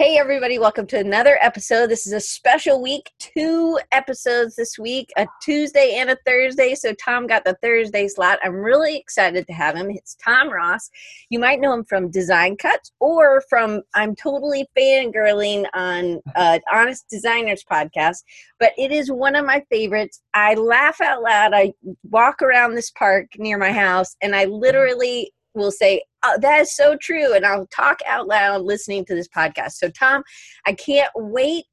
[0.00, 1.88] Hey, everybody, welcome to another episode.
[1.88, 6.74] This is a special week, two episodes this week, a Tuesday and a Thursday.
[6.74, 8.38] So, Tom got the Thursday slot.
[8.42, 9.90] I'm really excited to have him.
[9.90, 10.88] It's Tom Ross.
[11.28, 17.04] You might know him from Design Cuts or from I'm totally fangirling on uh, Honest
[17.10, 18.24] Designers podcast,
[18.58, 20.22] but it is one of my favorites.
[20.32, 21.52] I laugh out loud.
[21.52, 21.74] I
[22.08, 26.74] walk around this park near my house and I literally will say, oh, that is
[26.74, 27.34] so true.
[27.34, 29.72] And I'll talk out loud listening to this podcast.
[29.72, 30.22] So, Tom,
[30.66, 31.64] I can't wait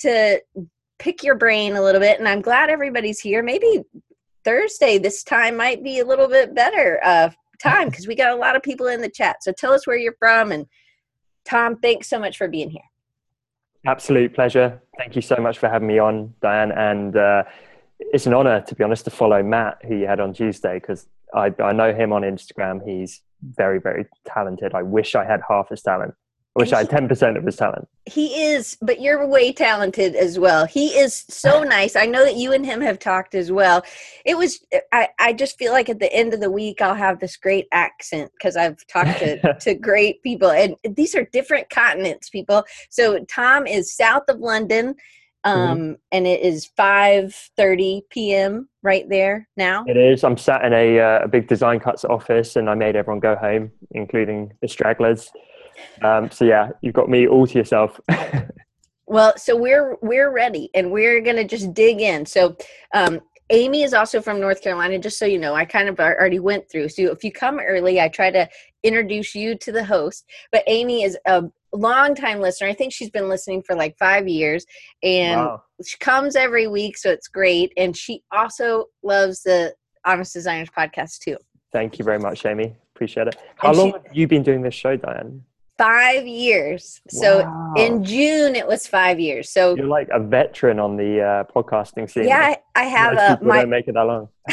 [0.00, 0.40] to
[0.98, 2.18] pick your brain a little bit.
[2.18, 3.42] And I'm glad everybody's here.
[3.42, 3.82] Maybe
[4.44, 7.30] Thursday, this time might be a little bit better uh,
[7.62, 9.42] time because we got a lot of people in the chat.
[9.42, 10.52] So, tell us where you're from.
[10.52, 10.66] And,
[11.44, 12.82] Tom, thanks so much for being here.
[13.86, 14.80] Absolute pleasure.
[14.96, 16.72] Thank you so much for having me on, Diane.
[16.72, 17.44] And uh,
[17.98, 21.06] it's an honor, to be honest, to follow Matt, who you had on Tuesday, because
[21.34, 22.80] I, I know him on Instagram.
[22.86, 23.20] He's
[23.56, 24.74] very, very talented.
[24.74, 26.14] I wish I had half his talent.
[26.56, 27.88] I wish I had 10% of his talent.
[28.06, 30.66] He is, but you're way talented as well.
[30.66, 31.96] He is so nice.
[31.96, 33.84] I know that you and him have talked as well.
[34.24, 37.18] It was, I, I just feel like at the end of the week, I'll have
[37.18, 40.50] this great accent because I've talked to, to great people.
[40.50, 42.62] And these are different continents, people.
[42.88, 44.94] So Tom is south of London.
[45.44, 45.92] Um mm-hmm.
[46.12, 48.68] and it is 5:30 p.m.
[48.82, 49.84] right there now.
[49.86, 50.24] It is.
[50.24, 53.36] I'm sat in a uh, a big design cuts office, and I made everyone go
[53.36, 55.30] home, including the stragglers.
[56.02, 58.00] Um, so yeah, you've got me all to yourself.
[59.06, 62.26] well, so we're we're ready, and we're gonna just dig in.
[62.26, 62.56] So.
[62.94, 63.20] Um,
[63.50, 65.54] Amy is also from North Carolina, just so you know.
[65.54, 66.88] I kind of already went through.
[66.88, 68.48] So if you come early, I try to
[68.82, 70.24] introduce you to the host.
[70.50, 71.44] But Amy is a
[71.76, 72.68] long time listener.
[72.68, 74.64] I think she's been listening for like five years,
[75.02, 75.62] and wow.
[75.84, 77.72] she comes every week, so it's great.
[77.76, 81.36] And she also loves the Honest Designers podcast too.
[81.72, 82.74] Thank you very much, Amy.
[82.94, 83.36] Appreciate it.
[83.56, 85.42] How and long she, have you been doing this show, Diane?
[85.76, 87.00] Five years.
[87.08, 87.74] So wow.
[87.76, 89.50] in June it was five years.
[89.50, 92.28] So you're like a veteran on the uh, podcasting scene.
[92.28, 93.44] Yeah, I, I have a.
[93.44, 94.28] My, don't make it that long.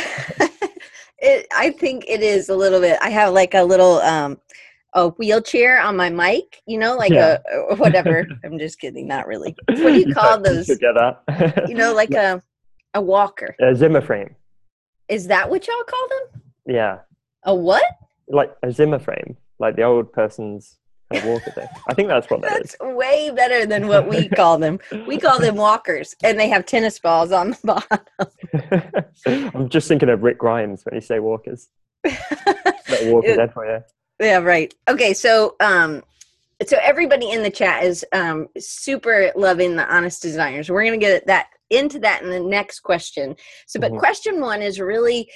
[1.19, 2.97] it, I think it is a little bit.
[3.01, 4.39] I have like a little um,
[4.93, 7.37] a wheelchair on my mic, you know, like yeah.
[7.69, 8.27] a whatever.
[8.43, 9.55] I'm just kidding, not really.
[9.67, 10.67] What do you call those?
[10.67, 11.17] Together.
[11.67, 12.41] you know, like a
[12.93, 13.55] a walker.
[13.59, 14.35] A Zimmer frame.
[15.07, 16.41] Is that what y'all call them?
[16.65, 16.99] Yeah.
[17.43, 17.83] A what?
[18.27, 20.77] Like a Zimmer frame, like the old person's
[21.11, 21.67] kind of walker thing.
[21.89, 22.79] I think that's what that that's is.
[22.81, 24.79] way better than what we call them.
[25.07, 27.83] We call them walkers, and they have tennis balls on the
[29.33, 29.51] bottom.
[29.53, 31.69] I'm just thinking of Rick Grimes when you say walkers.
[32.03, 33.83] that Walking Dead for you.
[34.21, 34.73] Yeah, right.
[34.87, 36.03] Okay, so um
[36.65, 40.69] so everybody in the chat is um super loving the honest designers.
[40.69, 43.35] We're to get that into that in the next question.
[43.65, 43.99] So but mm-hmm.
[43.99, 45.29] question 1 is really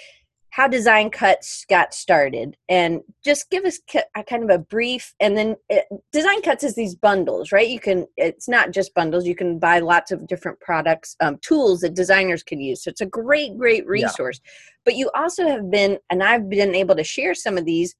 [0.51, 3.77] how design cuts got started and just give us
[4.15, 7.79] a kind of a brief and then it, design cuts is these bundles right you
[7.79, 11.93] can it's not just bundles you can buy lots of different products um, tools that
[11.93, 14.51] designers can use so it's a great great resource yeah.
[14.85, 17.93] but you also have been and i've been able to share some of these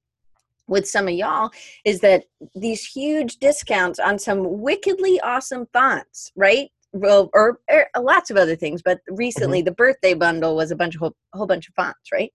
[0.68, 1.52] with some of y'all
[1.84, 6.72] is that these huge discounts on some wickedly awesome fonts, right?
[6.94, 9.66] Well, or, or lots of other things, but recently mm-hmm.
[9.66, 12.32] the birthday bundle was a bunch of whole, whole bunch of fonts, right?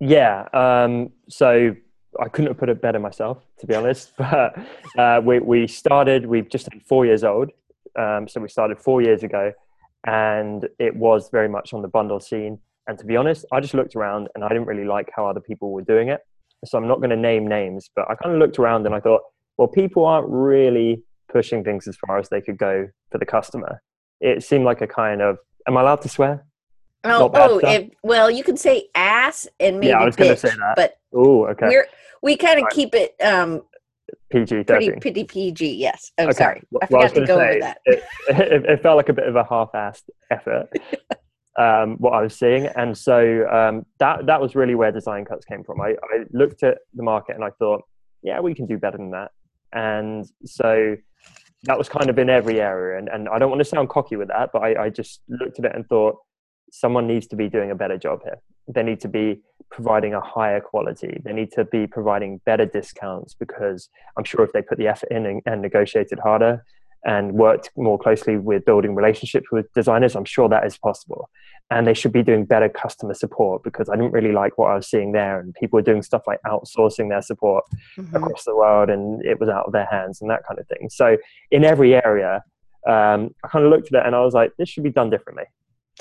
[0.00, 0.48] Yeah.
[0.52, 1.74] Um, so
[2.18, 4.12] I couldn't have put it better myself, to be honest.
[4.18, 4.58] But
[4.98, 6.26] uh, we we started.
[6.26, 7.50] We've just been four years old,
[7.98, 9.52] um, so we started four years ago,
[10.06, 12.58] and it was very much on the bundle scene.
[12.86, 15.40] And to be honest, I just looked around and I didn't really like how other
[15.40, 16.20] people were doing it
[16.64, 19.00] so I'm not going to name names, but I kind of looked around and I
[19.00, 19.22] thought,
[19.56, 23.82] well, people aren't really pushing things as far as they could go for the customer.
[24.20, 26.44] It seemed like a kind of, am I allowed to swear?
[27.04, 30.36] Oh, oh if, well, you can say ass and maybe yeah, I was going to
[30.36, 30.74] say that.
[30.76, 31.68] But oh, okay.
[31.68, 31.86] We're,
[32.22, 32.72] we kind of right.
[32.72, 33.62] keep it um,
[34.30, 35.74] PG, pretty, pretty PG.
[35.74, 36.12] Yes.
[36.18, 36.32] Oh, okay.
[36.32, 37.78] sorry, I forgot well, I to go say, over that.
[37.86, 40.68] It, it, it, felt like a bit of a half-assed effort.
[41.58, 45.44] um, what I was seeing, and so um, that that was really where design cuts
[45.44, 45.80] came from.
[45.80, 47.82] I, I looked at the market and I thought,
[48.22, 49.32] yeah, we can do better than that,
[49.72, 50.96] and so
[51.64, 52.98] that was kind of in every area.
[52.98, 55.58] And, and I don't want to sound cocky with that, but I, I just looked
[55.58, 56.16] at it and thought,
[56.72, 58.38] someone needs to be doing a better job here.
[58.68, 61.20] They need to be providing a higher quality.
[61.24, 65.10] They need to be providing better discounts because I'm sure if they put the effort
[65.10, 66.64] in and, and negotiated harder,
[67.04, 71.30] and worked more closely with building relationships with designers, I'm sure that is possible.
[71.70, 74.74] And they should be doing better customer support because I didn't really like what I
[74.74, 75.38] was seeing there.
[75.38, 77.64] And people were doing stuff like outsourcing their support
[77.96, 78.16] mm-hmm.
[78.16, 80.90] across the world and it was out of their hands and that kind of thing.
[80.90, 81.16] So,
[81.50, 82.42] in every area,
[82.86, 85.10] um, I kind of looked at it and I was like, this should be done
[85.10, 85.44] differently.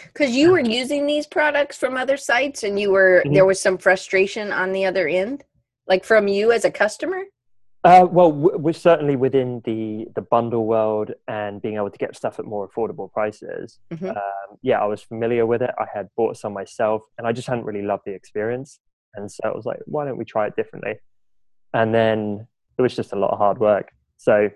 [0.02, 3.34] Because you were using these products from other sites and you were, mm-hmm.
[3.34, 5.44] there was some frustration on the other end,
[5.88, 7.24] like from you as a customer?
[7.86, 12.38] Uh, well, we're certainly within the the bundle world and being able to get stuff
[12.38, 13.80] at more affordable prices.
[13.92, 14.10] Mm-hmm.
[14.10, 15.72] Um, yeah, I was familiar with it.
[15.80, 18.80] I had bought some myself, and I just hadn't really loved the experience.
[19.16, 20.96] And so I was like, why don't we try it differently?
[21.74, 22.48] And then
[22.78, 23.92] it was just a lot of hard work.
[24.18, 24.50] So,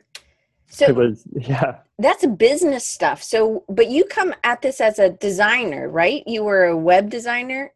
[0.67, 1.77] so it was yeah.
[1.99, 3.23] That's business stuff.
[3.23, 6.23] So, but you come at this as a designer, right?
[6.27, 7.71] You were a web designer.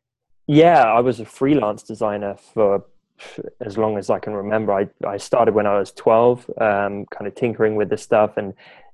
[0.46, 2.86] Yeah, I was a freelance designer for
[3.62, 4.74] as long as I can remember.
[4.74, 8.54] I, I started when I was 12, um, kind of tinkering with this stuff and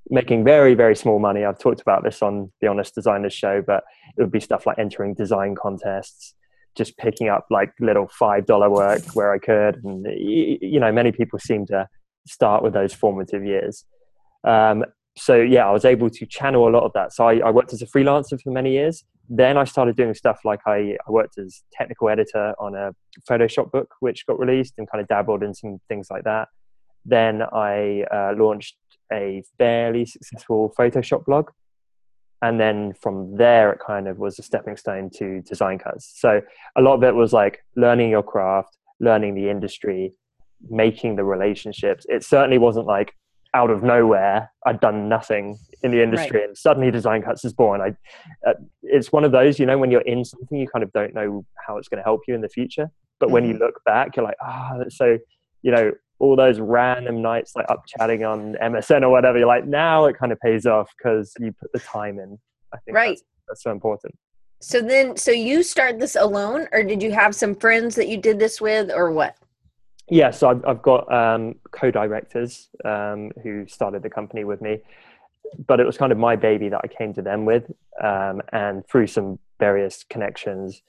[0.10, 1.46] making very, very small money.
[1.46, 3.84] I've talked about this on the Honest Designers show, but
[4.18, 6.34] it would be stuff like entering design contests,
[6.76, 9.84] just picking up like little $5 work where I could.
[9.84, 11.88] And, you know, many people seem to
[12.28, 13.86] start with those formative years.
[14.44, 14.84] Um,
[15.18, 17.14] so yeah, I was able to channel a lot of that.
[17.14, 19.04] So I, I, worked as a freelancer for many years.
[19.30, 22.94] Then I started doing stuff like I, I worked as technical editor on a
[23.30, 26.50] Photoshop book, which got released and kind of dabbled in some things like that.
[27.06, 28.76] Then I uh, launched
[29.12, 31.50] a fairly successful Photoshop blog.
[32.42, 36.14] And then from there, it kind of was a stepping stone to design cuts.
[36.18, 36.42] So
[36.76, 40.14] a lot of it was like learning your craft, learning the industry,
[40.70, 42.06] making the relationships.
[42.10, 43.14] It certainly wasn't like,
[43.54, 46.48] out of nowhere i'd done nothing in the industry right.
[46.50, 47.90] and suddenly design cuts is born i
[48.50, 48.54] uh,
[48.84, 51.46] it's one of those you know when you're in something you kind of don't know
[51.66, 52.90] how it's going to help you in the future
[53.20, 53.34] but mm-hmm.
[53.34, 53.64] when you mm-hmm.
[53.64, 55.18] look back you're like ah oh, so
[55.62, 59.66] you know all those random nights like up chatting on msn or whatever you're like
[59.66, 62.38] now it kind of pays off because you put the time in
[62.74, 64.14] i think right that's, that's so important
[64.62, 68.18] so then so you start this alone or did you have some friends that you
[68.18, 69.36] did this with or what
[70.10, 74.80] yeah, so I've, I've got um, co-directors um, who started the company with me,
[75.68, 77.72] but it was kind of my baby that I came to them with,
[78.02, 80.82] um, and through some various connections,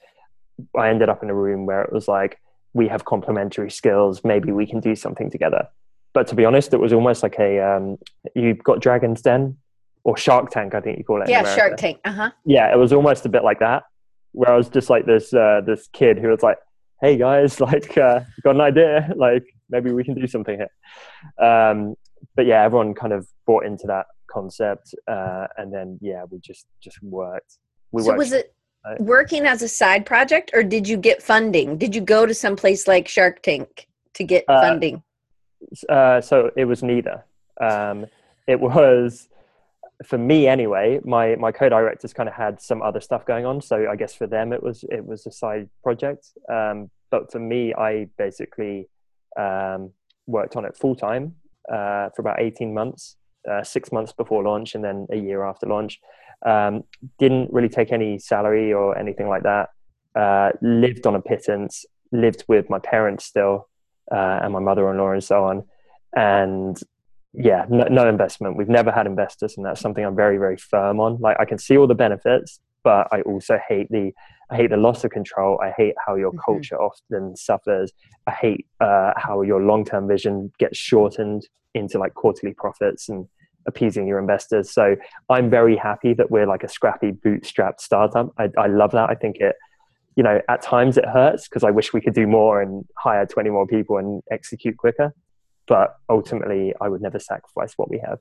[0.77, 2.41] I ended up in a room where it was like
[2.73, 4.23] we have complementary skills.
[4.25, 5.69] Maybe we can do something together.
[6.13, 7.99] But to be honest, it was almost like a um,
[8.35, 9.57] you've got Dragon's Den
[10.05, 11.29] or Shark Tank, I think you call it.
[11.29, 11.99] Yeah, Shark Tank.
[12.05, 12.31] Uh huh.
[12.45, 13.85] Yeah, it was almost a bit like that,
[14.33, 16.59] where I was just like this uh, this kid who was like
[17.05, 21.47] hey guys, like, uh, got an idea, like maybe we can do something here.
[21.47, 21.97] Um,
[22.35, 26.67] but yeah, everyone kind of bought into that concept, uh, and then yeah, we just
[26.81, 27.59] just worked.
[27.93, 28.55] We so worked, was it
[28.99, 31.77] working as a side project, or did you get funding?
[31.77, 35.03] Did you go to some place like Shark Tank to get uh, funding?
[35.89, 37.25] Uh, so it was neither.
[37.61, 38.07] Um,
[38.47, 39.29] it was
[40.05, 43.89] for me anyway, my my co-directors kind of had some other stuff going on, so
[43.91, 46.29] I guess for them it was it was a side project.
[46.49, 48.89] Um, but for me, I basically
[49.39, 49.93] um,
[50.27, 51.37] worked on it full time
[51.69, 53.17] uh, for about eighteen months,
[53.51, 56.01] uh, six months before launch, and then a year after launch.
[56.45, 56.85] Um,
[57.19, 59.71] didn't really take any salary or anything like that.
[60.15, 61.85] Uh, lived on a pittance.
[62.13, 63.69] Lived with my parents still,
[64.13, 65.65] uh, and my mother-in-law, and so on.
[66.15, 66.79] And
[67.37, 68.57] yeah, no, no, investment.
[68.57, 71.19] We've never had investors, and that's something I'm very, very firm on.
[71.21, 74.13] Like I can see all the benefits, but I also hate the
[74.51, 75.59] I hate the loss of control.
[75.61, 76.41] I hate how your mm-hmm.
[76.45, 77.93] culture often suffers.
[78.27, 83.27] I hate uh, how your long term vision gets shortened into like quarterly profits and
[83.67, 84.71] appeasing your investors.
[84.71, 84.95] So
[85.29, 88.33] I'm very happy that we're like a scrappy bootstrapped startup.
[88.39, 89.09] I, I love that.
[89.11, 89.57] I think it,
[90.15, 93.27] you know, at times it hurts because I wish we could do more and hire
[93.27, 95.13] 20 more people and execute quicker
[95.67, 98.19] but ultimately i would never sacrifice what we have.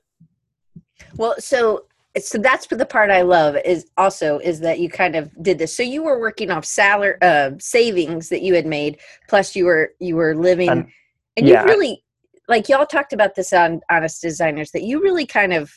[1.16, 1.86] Well so
[2.16, 5.76] so that's the part i love is also is that you kind of did this.
[5.76, 8.98] So you were working off salary uh, savings that you had made
[9.28, 10.86] plus you were you were living um,
[11.36, 11.62] and yeah.
[11.62, 12.04] you really
[12.48, 15.72] like y'all talked about this on honest designers that you really kind of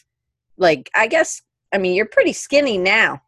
[0.57, 1.41] like i guess
[1.73, 3.21] i mean you're pretty skinny now.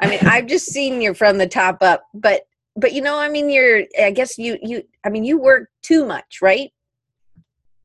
[0.00, 2.42] I mean i've just seen you from the top up but
[2.76, 6.04] but you know i mean you're i guess you you i mean you work too
[6.04, 6.72] much right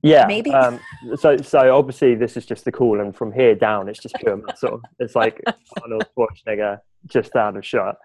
[0.02, 0.52] yeah, maybe.
[0.52, 0.80] Um,
[1.16, 4.38] so, so obviously this is just the cool, and from here down, it's just pure
[4.38, 4.82] muscle.
[5.00, 5.42] it's like
[5.82, 7.98] Arnold Schwarzenegger just out of shot.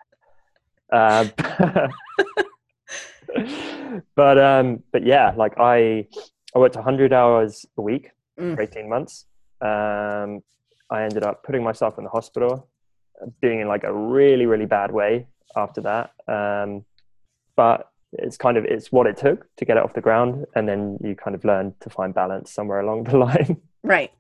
[0.93, 1.33] Um,
[4.15, 6.07] but um, but yeah, like I
[6.55, 8.55] I worked 100 hours a week mm.
[8.55, 9.27] for 18 months.
[9.61, 10.43] Um,
[10.91, 12.69] I ended up putting myself in the hospital,
[13.41, 15.27] being in like a really really bad way
[15.57, 16.13] after that.
[16.29, 16.85] Um,
[17.57, 20.69] but it's kind of it's what it took to get it off the ground and
[20.69, 23.61] then you kind of learn to find balance somewhere along the line.
[23.83, 24.13] Right.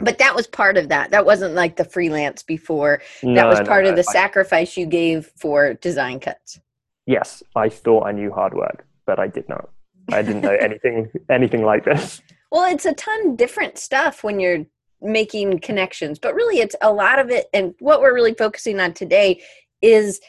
[0.00, 1.10] But that was part of that.
[1.10, 3.00] That wasn't like the freelance before.
[3.22, 6.60] No, that was part no, of the sacrifice you gave for design cuts.
[7.06, 9.70] Yes i thought i knew hard work but i did not.
[10.12, 12.20] I didn't know anything anything like this.
[12.50, 14.66] Well it's a ton different stuff when you're
[15.00, 18.94] making connections but really it's a lot of it and what we're really focusing on
[18.94, 19.42] today
[19.82, 20.20] is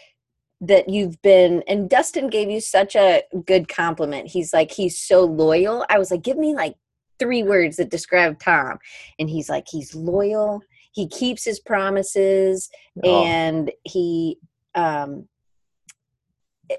[0.61, 4.27] that you've been and Dustin gave you such a good compliment.
[4.27, 5.85] He's like he's so loyal.
[5.89, 6.75] I was like give me like
[7.19, 8.79] three words that describe Tom.
[9.19, 10.61] And he's like he's loyal,
[10.93, 12.69] he keeps his promises
[13.03, 13.23] oh.
[13.23, 14.37] and he
[14.75, 15.27] um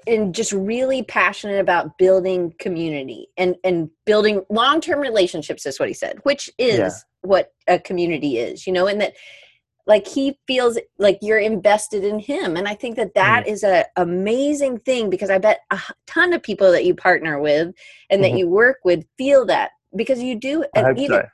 [0.05, 5.93] and just really passionate about building community and and building long-term relationships is what he
[5.93, 6.89] said which is yeah.
[7.21, 9.13] what a community is you know and that
[9.89, 13.51] like he feels like you're invested in him and i think that that mm.
[13.51, 17.73] is a amazing thing because i bet a ton of people that you partner with
[18.09, 18.37] and that mm-hmm.
[18.37, 20.63] you work with feel that because you do
[20.95, 21.25] even so.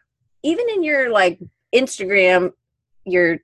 [0.42, 1.38] even in your like
[1.76, 2.52] instagram
[3.04, 3.38] your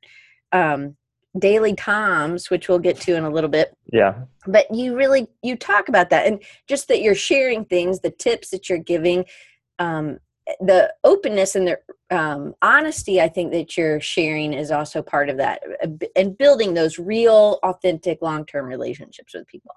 [0.53, 0.96] um
[1.38, 4.15] daily toms which we'll get to in a little bit yeah
[4.48, 8.50] but you really you talk about that and just that you're sharing things the tips
[8.50, 9.25] that you're giving
[9.80, 10.20] um,
[10.60, 11.79] the openness and the
[12.15, 16.74] um, honesty i think that you're sharing is also part of that uh, and building
[16.74, 19.75] those real authentic long-term relationships with people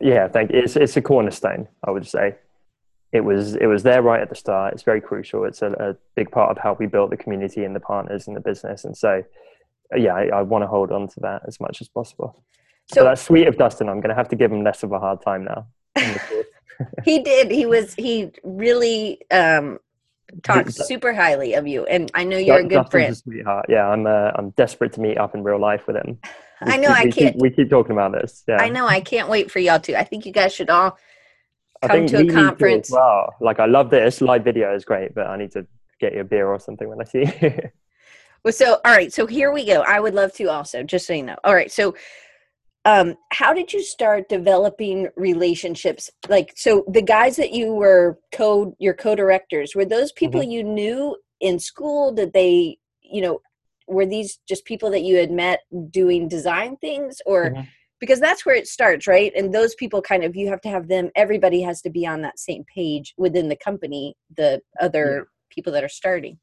[0.00, 2.34] yeah thank you it's, it's a cornerstone i would say
[3.12, 5.94] it was it was there right at the start it's very crucial it's a, a
[6.16, 8.96] big part of how we built the community and the partners and the business and
[8.96, 9.22] so
[9.96, 12.42] yeah, I, I want to hold on to that as much as possible.
[12.86, 13.88] So, so that's sweet of Dustin.
[13.88, 15.66] I'm going to have to give him less of a hard time now.
[17.04, 17.50] he did.
[17.50, 17.94] He was.
[17.94, 19.78] He really um,
[20.42, 23.12] talked super highly of you, and I know you're a good friend.
[23.12, 23.66] A sweetheart.
[23.68, 24.06] Yeah, I'm.
[24.06, 26.18] Uh, I'm desperate to meet up in real life with him.
[26.64, 26.90] We I know.
[26.90, 27.14] Keep, I can't.
[27.14, 28.44] Keep, we keep talking about this.
[28.46, 28.58] Yeah.
[28.60, 28.86] I know.
[28.86, 29.98] I can't wait for y'all to.
[29.98, 30.96] I think you guys should all
[31.82, 32.88] come to a conference.
[32.88, 35.66] Well, like I love this live video is great, but I need to
[36.00, 37.70] get you a beer or something when I see you.
[38.44, 39.82] Well, so all right, so here we go.
[39.82, 41.36] I would love to also, just so you know.
[41.44, 41.94] All right, so
[42.84, 46.10] um, how did you start developing relationships?
[46.28, 50.50] Like, so the guys that you were co your co-directors were those people mm-hmm.
[50.50, 52.12] you knew in school?
[52.12, 53.40] Did they, you know,
[53.86, 55.60] were these just people that you had met
[55.90, 57.62] doing design things, or mm-hmm.
[58.00, 59.32] because that's where it starts, right?
[59.36, 61.10] And those people kind of you have to have them.
[61.14, 64.16] Everybody has to be on that same page within the company.
[64.36, 65.22] The other yeah.
[65.50, 66.38] people that are starting.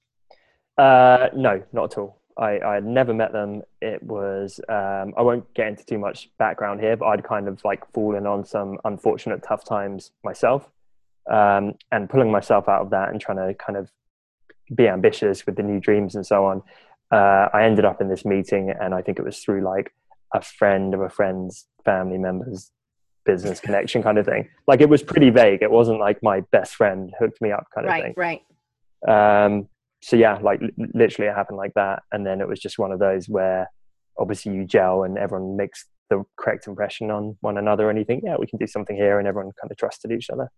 [0.77, 2.18] Uh, no, not at all.
[2.37, 3.63] I, I had never met them.
[3.81, 7.63] It was, um, I won't get into too much background here, but I'd kind of
[7.65, 10.69] like fallen on some unfortunate tough times myself
[11.29, 13.91] um, and pulling myself out of that and trying to kind of
[14.73, 16.61] be ambitious with the new dreams and so on.
[17.11, 19.91] Uh, I ended up in this meeting and I think it was through like
[20.33, 22.71] a friend of a friend's family member's
[23.25, 24.47] business connection kind of thing.
[24.67, 25.61] Like it was pretty vague.
[25.61, 28.13] It wasn't like my best friend hooked me up kind of right, thing.
[28.15, 28.41] Right,
[29.05, 29.45] right.
[29.45, 29.67] Um,
[30.01, 32.03] so yeah, like literally it happened like that.
[32.11, 33.69] And then it was just one of those where
[34.17, 38.23] obviously you gel and everyone makes the correct impression on one another and you think,
[38.25, 40.49] yeah, we can do something here and everyone kind of trusted each other.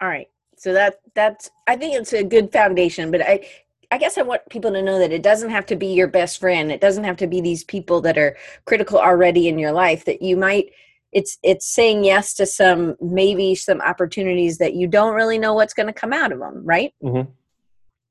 [0.00, 0.26] All right.
[0.56, 3.46] So that that's I think it's a good foundation, but I
[3.90, 6.40] I guess I want people to know that it doesn't have to be your best
[6.40, 6.72] friend.
[6.72, 10.22] It doesn't have to be these people that are critical already in your life that
[10.22, 10.72] you might
[11.12, 15.74] it's it's saying yes to some maybe some opportunities that you don't really know what's
[15.74, 16.94] going to come out of them, right?
[17.02, 17.30] Mm-hmm.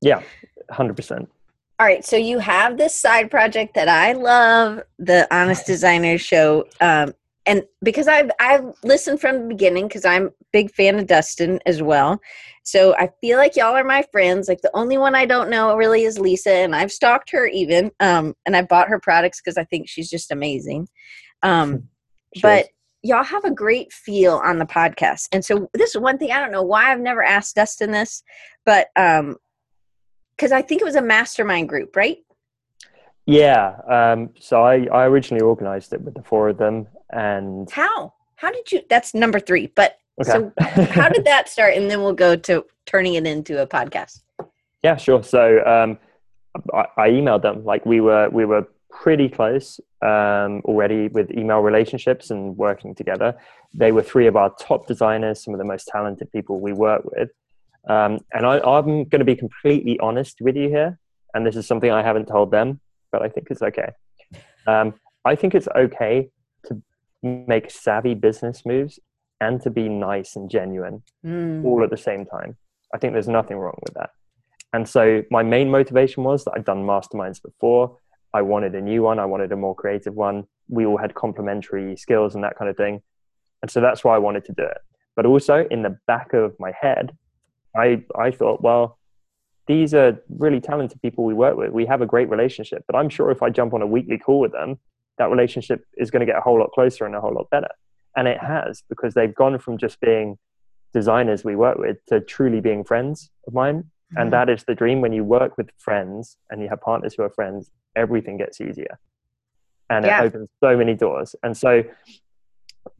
[0.02, 0.22] Yeah,
[0.70, 1.26] 100%.
[1.80, 6.64] All right, so you have this side project that I love, the Honest Designers Show,
[6.80, 7.14] um,
[7.46, 11.58] and because I've I've listened from the beginning because I'm a big fan of Dustin
[11.66, 12.20] as well,
[12.62, 14.48] so I feel like y'all are my friends.
[14.48, 17.90] Like the only one I don't know really is Lisa, and I've stalked her even,
[17.98, 20.86] um, and I bought her products because I think she's just amazing.
[21.42, 21.88] Um,
[22.42, 22.66] but
[23.02, 26.38] y'all have a great feel on the podcast, and so this is one thing I
[26.38, 28.22] don't know why I've never asked Dustin this,
[28.64, 29.36] but um,
[30.36, 32.18] because I think it was a mastermind group, right?
[33.26, 33.76] Yeah.
[33.88, 36.88] Um, so I, I originally organized it with the four of them.
[37.10, 38.14] And how?
[38.36, 38.82] How did you?
[38.88, 39.68] That's number three.
[39.68, 40.30] But okay.
[40.30, 40.52] so
[40.86, 41.74] how did that start?
[41.74, 44.20] And then we'll go to turning it into a podcast.
[44.82, 45.22] Yeah, sure.
[45.22, 45.98] So um,
[46.74, 47.64] I, I emailed them.
[47.64, 53.36] Like we were, we were pretty close um, already with email relationships and working together.
[53.72, 57.02] They were three of our top designers, some of the most talented people we work
[57.04, 57.30] with.
[57.88, 60.98] Um, and I, I'm going to be completely honest with you here,
[61.34, 63.90] and this is something I haven't told them, but I think it's okay.
[64.66, 66.30] Um, I think it's okay
[66.66, 66.82] to
[67.22, 68.98] make savvy business moves
[69.40, 71.64] and to be nice and genuine mm.
[71.64, 72.56] all at the same time.
[72.94, 74.10] I think there's nothing wrong with that.
[74.72, 77.98] And so my main motivation was that I'd done masterminds before.
[78.32, 79.18] I wanted a new one.
[79.18, 80.44] I wanted a more creative one.
[80.68, 83.02] We all had complementary skills and that kind of thing.
[83.60, 84.78] And so that's why I wanted to do it.
[85.14, 87.12] But also in the back of my head,
[87.76, 88.98] I, I thought, well,
[89.66, 91.70] these are really talented people we work with.
[91.70, 94.40] We have a great relationship, but I'm sure if I jump on a weekly call
[94.40, 94.78] with them,
[95.18, 97.70] that relationship is going to get a whole lot closer and a whole lot better.
[98.16, 100.38] And it has because they've gone from just being
[100.92, 103.78] designers we work with to truly being friends of mine.
[103.78, 104.18] Mm-hmm.
[104.18, 107.22] And that is the dream when you work with friends and you have partners who
[107.22, 108.98] are friends, everything gets easier.
[109.90, 110.22] and Yeah.
[110.22, 111.36] it opens so many doors.
[111.42, 111.84] And so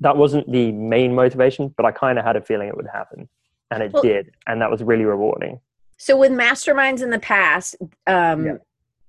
[0.00, 3.28] that wasn't the main motivation, but I kind of had a feeling it would happen,
[3.72, 5.60] and it Well- did, and that was really rewarding.
[5.98, 7.76] So with masterminds in the past,
[8.06, 8.56] um, Yeah.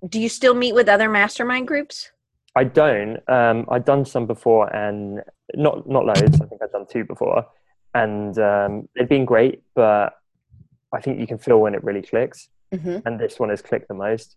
[0.07, 2.11] do you still meet with other mastermind groups?
[2.55, 3.17] I don't.
[3.27, 5.23] Um, I've done some before, and
[5.55, 6.39] not not loads.
[6.39, 7.45] I think I've done two before,
[7.95, 9.63] and um, they've been great.
[9.73, 10.15] But
[10.91, 13.87] I think you can feel when it really clicks, hmm and this one has clicked
[13.87, 14.35] the most.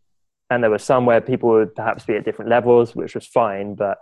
[0.49, 3.75] And there were some where people would perhaps be at different levels, which was fine.
[3.75, 3.99] But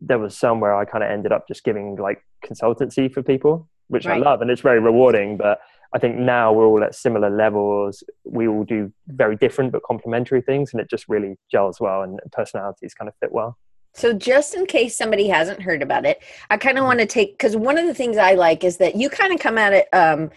[0.00, 3.68] there was some where I kind of ended up just giving like consultancy for people,
[3.88, 4.16] which Right.
[4.16, 5.36] I love, and it's very rewarding.
[5.36, 5.60] But
[5.94, 8.02] I think now we're all at similar levels.
[8.24, 12.18] We all do very different but complementary things, and it just really gels well, and
[12.32, 13.56] personalities kind of fit well.
[13.94, 17.32] So just in case somebody hasn't heard about it, I kind of want to take
[17.32, 19.88] because one of the things I like is that you kind of come at it
[19.94, 20.30] um,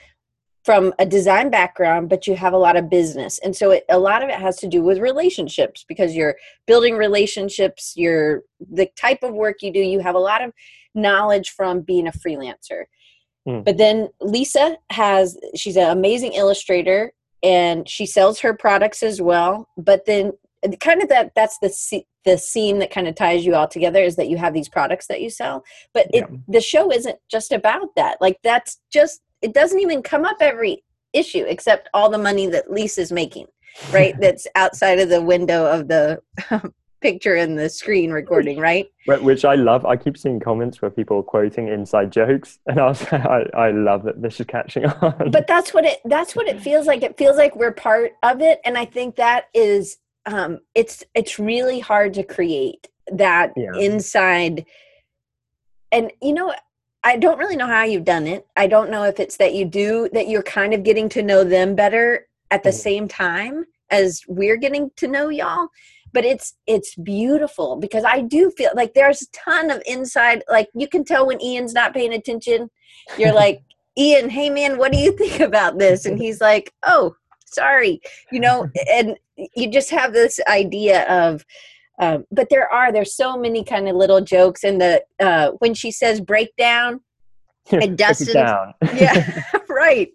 [0.64, 4.00] from a design background, but you have a lot of business, and so it, a
[4.00, 6.36] lot of it has to do with relationships because you're
[6.68, 7.94] building relationships.
[7.98, 9.80] You're the type of work you do.
[9.80, 10.54] You have a lot of
[10.96, 12.84] knowledge from being a freelancer.
[13.50, 13.66] Mm.
[13.66, 19.68] But then Lisa has she's an amazing illustrator and she sells her products as well.
[19.78, 20.34] But then
[20.80, 24.16] kind of that that's the the scene that kind of ties you all together is
[24.18, 25.64] that you have these products that you sell
[25.94, 26.38] but it, Yeah.
[26.48, 30.84] the show isn't just about that like that's just it doesn't even come up every
[31.14, 33.48] issue except all the money that lisa's making
[33.92, 36.20] right that's outside of the window of the
[37.02, 39.86] picture in the screen recording right Wh- Which I love.
[39.86, 43.72] I keep seeing comments where people are quoting inside jokes, and I was, I, I
[43.72, 45.32] love that this is catching on.
[45.32, 48.42] but that's what it that's what it feels like it feels like we're part of
[48.42, 53.74] it and i think that is um it's it's really hard to create that Yeah.
[53.80, 54.66] inside
[55.92, 56.54] and you know
[57.04, 59.66] i don't really know how you've done it i don't know if it's that you
[59.66, 62.74] do that you're kind of getting to know them better at the Mhm.
[62.74, 65.70] same time as we're getting to know y'all
[66.14, 70.70] but it's it's beautiful because i do feel like there's a ton of inside like
[70.74, 72.70] you can tell when ian's not paying attention.
[73.18, 73.62] You're like
[73.98, 76.06] ian hey man what do you think about this?
[76.06, 78.02] And he's like oh sorry
[78.32, 79.18] you know and
[79.56, 81.46] you just have this idea of
[82.02, 85.74] um, but there are there's so many kind of little jokes and the uh, when
[85.74, 87.02] she says breakdown
[87.72, 88.74] and down.
[88.94, 89.42] yeah
[89.90, 90.12] right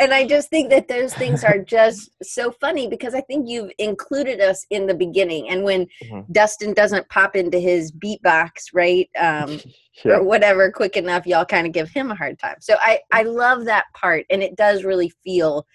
[0.00, 3.70] and i just think that those things are just so funny because i think you've
[3.78, 6.24] included us in the beginning and when Mhm.
[6.32, 9.60] dustin doesn't pop into his beatbox right um,
[10.04, 10.12] Yeah.
[10.18, 13.22] or whatever quick enough y'all kind of give him a hard time so i i
[13.22, 15.66] love that part and it does really feel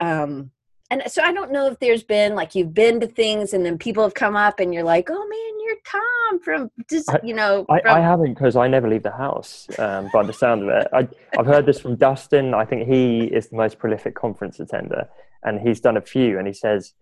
[0.00, 0.50] um
[0.90, 3.78] and so i don't know if there's been like you've been to things and then
[3.78, 7.64] people have come up and you're like oh man you're tom from just you know
[7.68, 9.66] I, from, I haven't because I never leave the house.
[9.78, 12.54] Um, by the sound of it, I, I've heard this from Dustin.
[12.54, 15.08] I think he is the most prolific conference attender,
[15.42, 16.38] and he's done a few.
[16.38, 16.94] And he says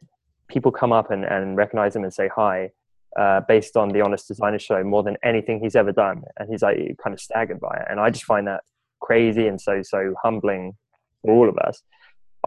[0.49, 2.71] people come up and, and recognize him and say hi
[3.19, 6.23] uh, based on the Honest Designer Show more than anything he's ever done.
[6.39, 7.87] And he's like kind of staggered by it.
[7.91, 8.63] And I just find that
[9.01, 10.77] crazy and so so humbling
[11.23, 11.83] for all of us.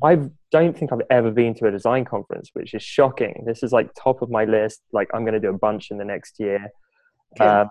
[0.04, 3.44] I don't think I've ever been to a design conference, which is shocking.
[3.46, 4.82] This is like top of my list.
[4.92, 6.70] Like I'm going to do a bunch in the next year.
[7.40, 7.70] Um,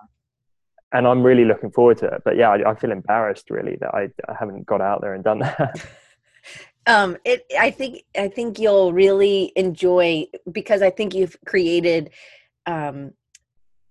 [0.92, 2.22] and I'm really looking forward to it.
[2.24, 5.22] But yeah, I, I feel embarrassed really that I, I haven't got out there and
[5.22, 5.80] done that.
[6.86, 12.10] um it i think i think you'll really enjoy because i think you've created
[12.66, 13.12] um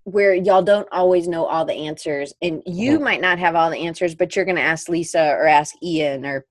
[0.05, 3.03] where y'all don't always know all the answers and you Mhm.
[3.03, 6.25] might not have all the answers but you're going to ask lisa or ask ian
[6.25, 6.45] or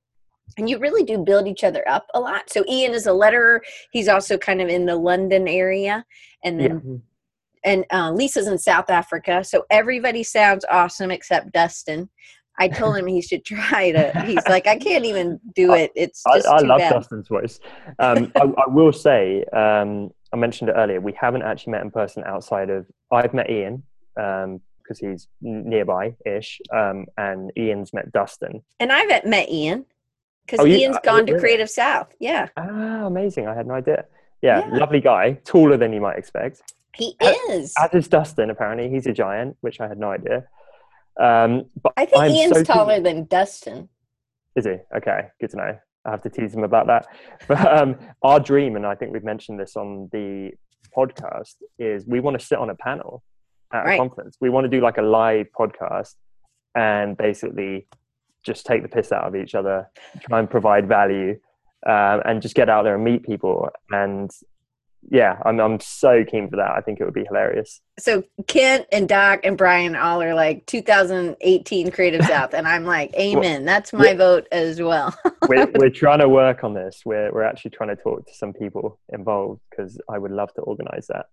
[0.56, 3.60] and you really do build each other up a lot so ian is a letterer
[3.92, 6.04] he's also kind of in the london area
[6.44, 7.72] and then yeah.
[7.72, 12.08] and uh, Lisa's in South Africa, so everybody sounds awesome except Dustin.
[12.60, 14.20] I told him he should try to.
[14.22, 15.92] He's like, I can't even do it.
[15.94, 16.92] It's I, just I love bad.
[16.92, 17.60] Dustin's voice.
[17.98, 21.90] Um, I, I will say, um, I mentioned it earlier, we haven't actually met in
[21.90, 23.82] person outside of, I've met Ian
[24.14, 28.62] because he's nearby ish, um, and Ian's met Dustin.
[28.80, 29.86] And I've met Ian
[30.48, 31.40] because Oh, you- Ian's uh, gone to really?
[31.40, 32.08] Creative South.
[32.18, 33.46] Yeah, Ah, amazing.
[33.46, 34.06] I had no idea.
[34.40, 34.76] Yeah, Yeah.
[34.78, 36.62] lovely guy, taller than you might expect.
[36.94, 37.74] he Uh, is.
[37.78, 38.88] As is Dustin, apparently.
[38.88, 40.44] He's a giant, which I had no idea.
[41.20, 43.88] Um, but I think I'm Ian's so taller than Dustin.
[44.56, 44.76] Is he?
[44.96, 45.78] Okay, good to know.
[46.04, 47.06] I have to tease him about that.
[47.48, 50.52] But um, our dream, and I think we've mentioned this on the
[50.96, 53.22] podcast, is we want to sit on a panel
[53.72, 53.94] at Right.
[53.94, 54.36] a conference.
[54.40, 56.14] We want to do like a live podcast
[56.74, 57.86] and basically
[58.48, 59.88] just take the piss out of each other,
[60.22, 61.38] try and provide value,
[61.86, 63.68] um, and just get out there and meet people.
[63.90, 64.30] And
[65.10, 66.72] yeah, I'm I'm so keen for that.
[66.72, 67.80] I think it would be hilarious.
[67.98, 73.14] So Kent and Doc and Brian all are like 2018 Creative South, and I'm like,
[73.14, 73.64] Amen.
[73.64, 75.16] That's my vote as well.
[75.48, 77.02] we're, we're trying to work on this.
[77.04, 80.62] We're, we're actually trying to talk to some people involved because I would love to
[80.62, 81.26] organize that.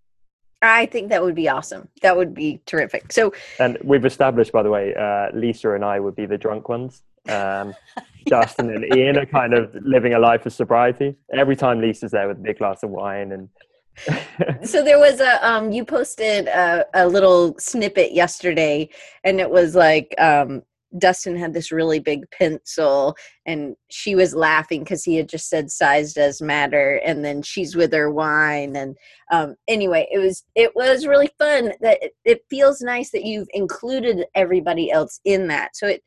[0.62, 1.90] I think that would be awesome.
[2.02, 3.12] That would be terrific.
[3.12, 6.70] So, and we've established, by the way, uh, Lisa and I would be the drunk
[6.70, 7.04] ones.
[7.30, 7.76] Um,
[8.26, 11.16] Dustin and Ian are kind of living a life of sobriety.
[11.34, 13.50] Every time Lisa's there with a big glass of wine and.
[14.68, 18.90] so there was a um you posted a, a little snippet yesterday
[19.24, 20.62] and it was like um
[20.98, 25.72] Dustin had this really big pencil and she was laughing because he had just said
[25.72, 28.96] size does matter and then she's with her wine and
[29.32, 33.48] um, anyway it was it was really fun that it, it feels nice that you've
[33.54, 35.76] included everybody else in that.
[35.76, 36.04] So it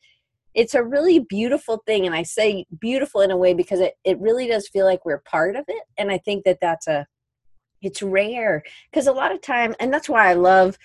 [0.55, 4.19] it's a really beautiful thing and i say beautiful in a way because it, it
[4.19, 7.07] really does feel like we're part of it and i think that that's a
[7.83, 10.77] it's rare because a lot of time and that's why i love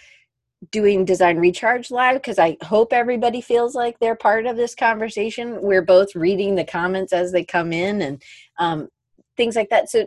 [0.72, 5.62] doing design recharge live because i hope everybody feels like they're part of this conversation.
[5.62, 8.22] We're both reading the comments as they come in and
[8.58, 8.90] um,
[9.36, 9.90] things like that.
[9.90, 10.06] So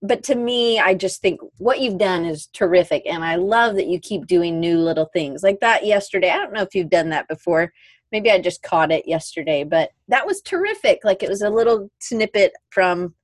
[0.00, 3.88] but to me i just think what you've done is terrific and i love that
[3.88, 5.42] you keep doing new little things.
[5.42, 7.72] Like that yesterday i don't know if you've done that before.
[8.12, 11.00] Maybe i just caught it yesterday but that was terrific.
[11.04, 13.14] Like it was a little snippet from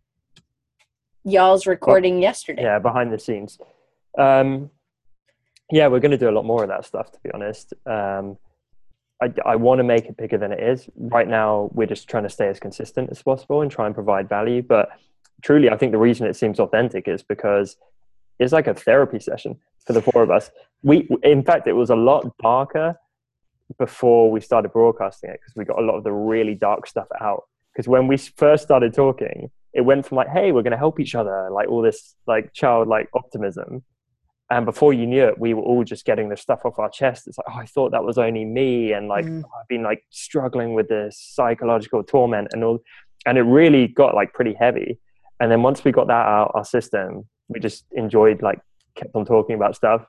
[1.24, 2.62] y'all's recording yesterday.
[2.62, 3.58] yeah behind the scenes.
[4.18, 4.70] Um
[5.70, 7.72] yeah, we're going to do a lot more of that stuff, to be honest.
[7.86, 8.36] Um,
[9.22, 10.88] I, I want to make it bigger than it is.
[10.96, 14.28] Right now, we're just trying to stay as consistent as possible and try and provide
[14.28, 14.62] value.
[14.62, 14.90] But
[15.42, 17.76] truly, I think the reason it seems authentic is because
[18.38, 20.50] it's like a therapy session for the four of us.
[20.82, 22.96] We, in fact, it was a lot darker
[23.78, 27.08] before we started broadcasting it because we got a lot of the really dark stuff
[27.20, 27.44] out.
[27.72, 31.00] Because when we first started talking, it went from like, "Hey, we're going to help
[31.00, 33.82] each other," like all this like childlike optimism,
[34.54, 37.26] and before you knew it we were all just getting the stuff off our chest.
[37.26, 39.42] It's like oh i thought that was only me and like mm.
[39.42, 42.78] i've been like struggling with this psychological torment and all
[43.26, 44.98] and it really got like pretty heavy.
[45.40, 48.60] And then once we got that out our system we just enjoyed like
[48.94, 50.06] kept on talking about stuff.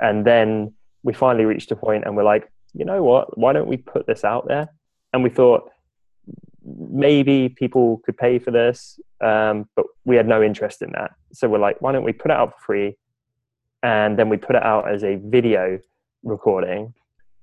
[0.00, 3.38] And then we finally reached a point and we're like you know what?
[3.38, 4.68] Why don't we put this out there?
[5.12, 5.70] And we thought
[6.64, 11.10] maybe people could pay for this um, but we had no interest in that.
[11.34, 12.96] So we're like why don't we put it out for free
[13.86, 15.78] and then we put it out as a video
[16.24, 16.92] recording,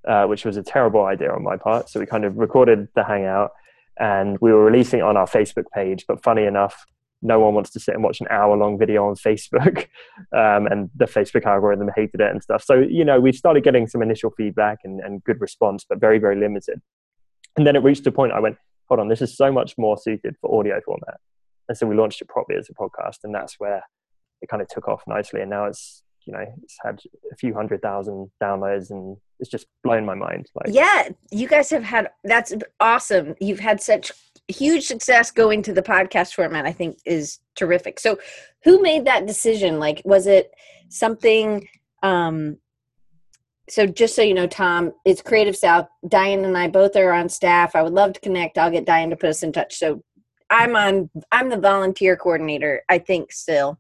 [0.06, 1.90] uh, which was a terrible idea on my part.
[1.90, 3.52] So we kind of recorded the Hangout
[3.98, 6.04] and we were releasing it on our Facebook page.
[6.06, 6.86] But funny enough,
[7.22, 9.88] no one wants to sit and watch an hour long video on Facebook,
[10.34, 12.62] um, and the Facebook algorithm hated it and stuff.
[12.62, 16.20] So, you know, we started getting some initial feedback and, and good response, but very,
[16.20, 16.82] very limited.
[17.56, 18.58] And then it reached a point I went,
[18.90, 21.22] hold on, this is so much more suited for audio format.
[21.70, 23.82] And so we launched it properly as a podcast, and that's where
[24.42, 25.40] it kind of took off nicely.
[25.40, 27.00] And now it's you know it's had
[27.32, 31.70] a few hundred thousand downloads and it's just blown my mind like yeah you guys
[31.70, 33.36] have had that's awesome.
[33.40, 34.12] You've had such
[34.48, 38.00] huge success going to the podcast format i think is terrific.
[38.00, 38.18] So
[38.64, 39.80] who made that decision?
[39.80, 40.52] Like was it
[40.90, 41.68] something
[42.02, 42.58] um
[43.70, 45.88] so just so you know tom it's creative south.
[46.08, 47.76] Diane and i both are on staff.
[47.76, 48.58] I would love to connect.
[48.58, 49.76] I'll get diane to put us in touch.
[49.76, 50.04] So
[50.50, 53.80] i'm on i'm the volunteer coordinator i think still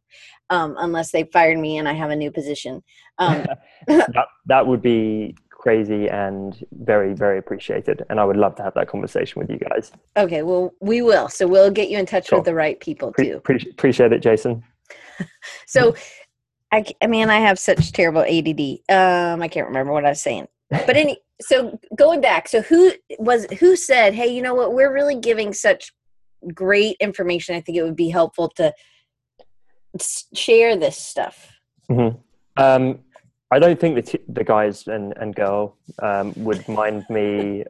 [0.53, 2.83] um, unless they fired me and I have a new position.
[3.17, 3.45] Um,
[3.87, 8.73] that, that would be crazy and very very appreciated and i would love to have
[8.73, 9.91] that conversation with you guys.
[10.17, 11.29] Okay well we will.
[11.29, 12.39] So we'll get you in touch sure.
[12.39, 13.39] with the right people too.
[13.43, 14.63] pre- appreciate it jason.
[15.67, 15.95] So
[16.71, 20.21] I, I mean i have such terrible ADD um i can't remember what i was
[20.21, 20.47] saying.
[20.69, 24.73] But any so going back so who was who said hey you know what?
[24.73, 25.93] We're really giving such
[26.53, 27.55] great information.
[27.55, 28.73] I think it would be helpful to
[30.33, 31.51] share this stuff?
[31.89, 32.17] Mm-hmm.
[32.61, 32.99] Um,
[33.51, 37.63] I don't think the, t- the guys and, and girl um, would mind me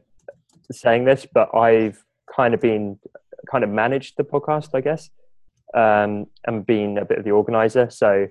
[0.72, 3.00] saying this, but I've kind of been
[3.52, 5.10] kind of managed the podcast, I guess,
[5.74, 7.90] um, and been a bit of the organizer.
[7.90, 8.28] So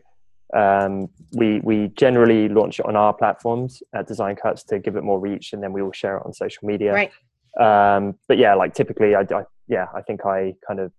[0.55, 5.05] um, we we generally launch it on our platforms at Design Cuts to give it
[5.05, 6.93] more reach, and then we will share it on social media.
[6.93, 7.13] Right.
[7.61, 10.93] Um, but yeah, like typically, I, I yeah, I think I kind of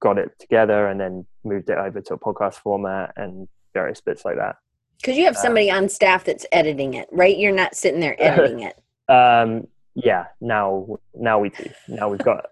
[0.00, 4.24] got it together and then moved it over to a podcast format and various bits
[4.24, 4.56] like that.
[5.00, 7.36] Because you have um, somebody um, on staff that's editing it, right?
[7.36, 8.80] You're not sitting there editing it.
[9.08, 11.68] um, yeah, now now we do.
[11.88, 12.46] Now we've got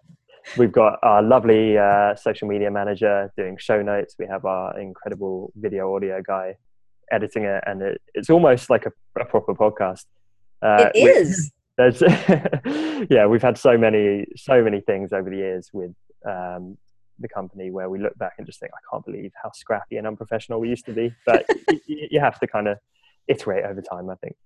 [0.56, 4.16] we've got our lovely uh, social media manager doing show notes.
[4.18, 6.56] We have our incredible video audio guy
[7.10, 10.04] editing it, and it, it's almost like a, a proper podcast.
[10.62, 11.52] Uh, it is.
[11.78, 12.02] There's,
[13.08, 15.94] yeah, we've had so many so many things over the years with
[16.26, 16.76] um,
[17.18, 20.06] the company where we look back and just think, I can't believe how scrappy and
[20.06, 21.12] unprofessional we used to be.
[21.26, 21.46] But
[21.86, 22.78] you, you have to kind of
[23.26, 24.36] iterate over time, I think.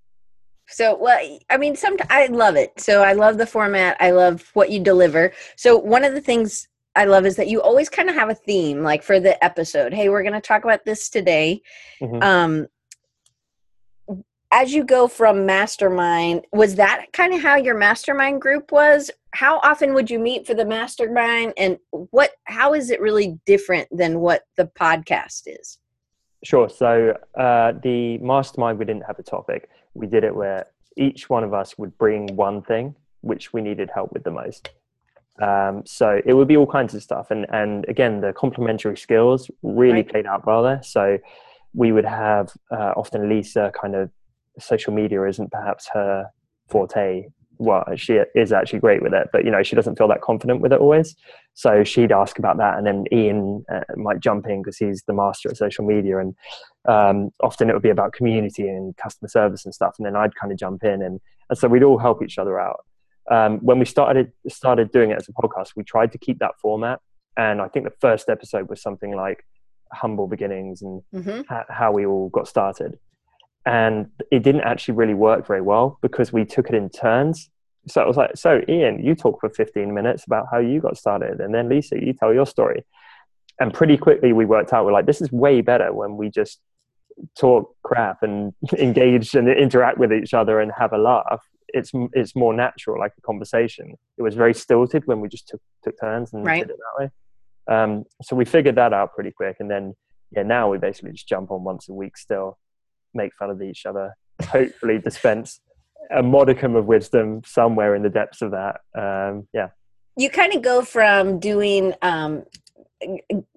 [0.69, 2.79] So, well, I mean, some I love it.
[2.81, 3.97] So I love the format.
[4.01, 5.33] I love what you deliver.
[5.57, 8.35] So one of the things I love is that you always kind of have a
[8.35, 9.93] theme, like for the episode.
[9.93, 11.63] Hey, we're going to talk about this today.
[12.01, 12.23] Mm-hmm.
[12.23, 12.67] Um,
[14.53, 19.11] as you go from mastermind, was that kind of how your mastermind group was?
[19.33, 23.89] How often would you meet for the mastermind and what how is it really different
[23.91, 25.79] than what the podcast is?
[26.45, 26.69] Sure.
[26.69, 29.71] So uh, the mastermind, we didn't have a topic.
[29.95, 30.67] We did it where
[30.99, 34.69] each one of us would bring one thing which we needed help with the most.
[35.41, 39.51] Um, so it would be all kinds of stuff, and and again, the complementary skills
[39.63, 40.09] really right.
[40.09, 40.83] played out well there.
[40.83, 41.19] So
[41.73, 44.11] we would have uh, often Lisa kind of
[44.59, 46.27] social media isn't perhaps her
[46.69, 47.27] forte.
[47.59, 50.61] Well she is actually great with it but you know she doesn't feel that confident
[50.61, 51.15] with it always.
[51.55, 55.13] So she'd ask about that and then ian uh, might jump in because he's the
[55.13, 56.35] master at social media and
[56.89, 60.35] um, often it would be about community and customer service and stuff and then i'd
[60.35, 62.81] kind of jump in and, and so we'd all help each other out.
[63.31, 66.59] Um, when we started started doing it as a podcast we tried to keep that
[66.61, 66.99] format
[67.37, 69.45] and i think the first episode was something like
[69.93, 71.43] humble beginnings and mm-hmm.
[71.49, 72.99] ha- how we all got started
[73.65, 77.49] and it didn't actually really work very well because we took it in turns.
[77.89, 80.97] So it was like so ian you talk for 15 minutes about how you got
[80.97, 82.85] started and then lisa you tell your story.
[83.61, 86.61] And pretty quickly we worked out we're like this is way better when we just
[87.39, 91.43] talk crap and engage and interact with each other and have a laugh.
[91.69, 93.95] It's it's more natural like a conversation.
[94.17, 96.67] It was very stilted when we just took, took turns and right.
[96.67, 97.11] did it that way.
[97.75, 99.95] Um, so we figured that out pretty quick and then
[100.33, 102.59] yeah now we basically just jump on once a week still
[103.15, 105.61] make fun of each other, hopefully dispense
[106.11, 108.81] a modicum of wisdom somewhere in the depths of that.
[108.95, 109.69] Um, yeah.
[110.17, 112.45] You kind of go from doing um,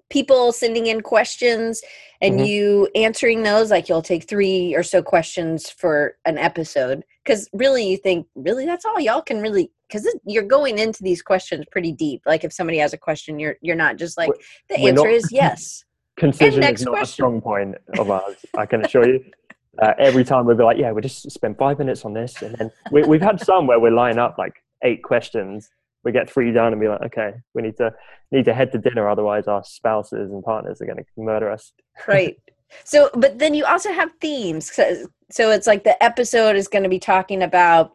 [0.08, 1.82] people sending in questions
[2.20, 2.44] and mm-hmm.
[2.44, 7.04] you answering those, like you'll take three or so questions for an episode.
[7.24, 11.22] Because really, you think, really, that's all y'all can really because you're going into these
[11.22, 12.22] questions pretty deep.
[12.26, 14.30] Like if somebody has a question, you're you're not just like
[14.68, 15.84] the We're answer not, is yes.
[16.18, 17.02] Concision is not question.
[17.02, 18.36] a strong point of ours.
[18.56, 19.24] I can assure you.
[19.80, 22.54] uh, every time we'll be like, yeah, we just spend five minutes on this, and
[22.56, 25.70] then we, we've had some where we line up like eight questions.
[26.04, 27.92] We get three done and be like, okay, we need to
[28.30, 31.72] need to head to dinner, otherwise our spouses and partners are going to murder us.
[32.08, 32.36] right.
[32.84, 34.72] So, but then you also have themes.
[34.72, 37.92] So, so it's like the episode is going to be talking about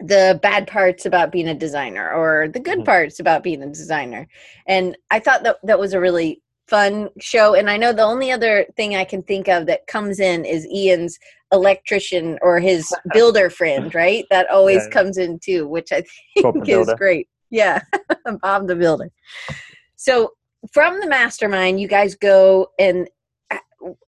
[0.00, 2.86] the bad parts about being a designer or the good mm-hmm.
[2.86, 4.26] parts about being a designer.
[4.66, 7.54] And I thought that that was a really fun show.
[7.54, 10.66] And I know the only other thing I can think of that comes in is
[10.66, 11.18] Ian's
[11.52, 14.24] electrician or his builder friend, right?
[14.30, 14.90] That always yeah.
[14.90, 16.02] comes in too, which I
[16.36, 17.28] think is great.
[17.50, 17.80] Yeah,
[18.42, 19.10] Bob the builder.
[19.96, 20.32] So
[20.72, 23.08] from the mastermind, you guys go and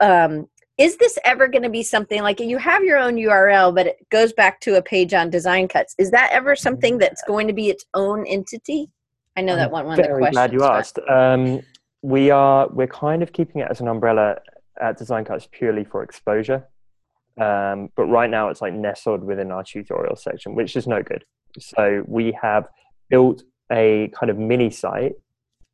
[0.01, 3.87] um, is this ever going to be something like you have your own URL, but
[3.87, 5.95] it goes back to a page on design cuts?
[5.99, 8.91] Is that ever something that's going to be its own entity?
[9.37, 10.35] I know that one one of the questions.
[10.35, 10.99] Glad you asked.
[11.09, 11.61] Um,
[12.03, 14.37] we are we're kind of keeping it as an umbrella
[14.81, 16.67] at Design Cuts purely for exposure.
[17.41, 21.25] Um, but right now it's like nestled within our tutorial section, which is no good.
[21.59, 22.67] So we have
[23.11, 25.15] built a kind of mini site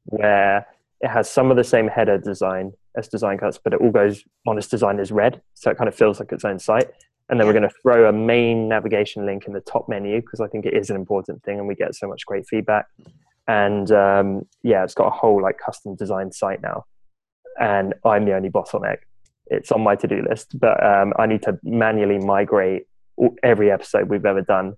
[0.06, 0.66] where
[1.00, 4.24] it has some of the same header design as Design Cuts, but it all goes
[4.46, 6.90] Honest Design is red, so it kind of feels like its own site.
[7.28, 10.40] And then we're going to throw a main navigation link in the top menu because
[10.40, 12.86] I think it is an important thing, and we get so much great feedback
[13.48, 16.84] and um, yeah, it's got a whole like custom design site now,
[17.60, 18.98] and I'm the only bottleneck.
[19.46, 22.86] It's on my to-do list, but um, I need to manually migrate
[23.42, 24.74] every episode we've ever done,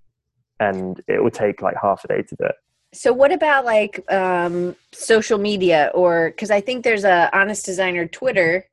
[0.59, 2.55] and it will take like half a day to do it.
[2.93, 8.07] So, what about like um, social media, or because I think there's a Honest Designer
[8.07, 8.67] Twitter.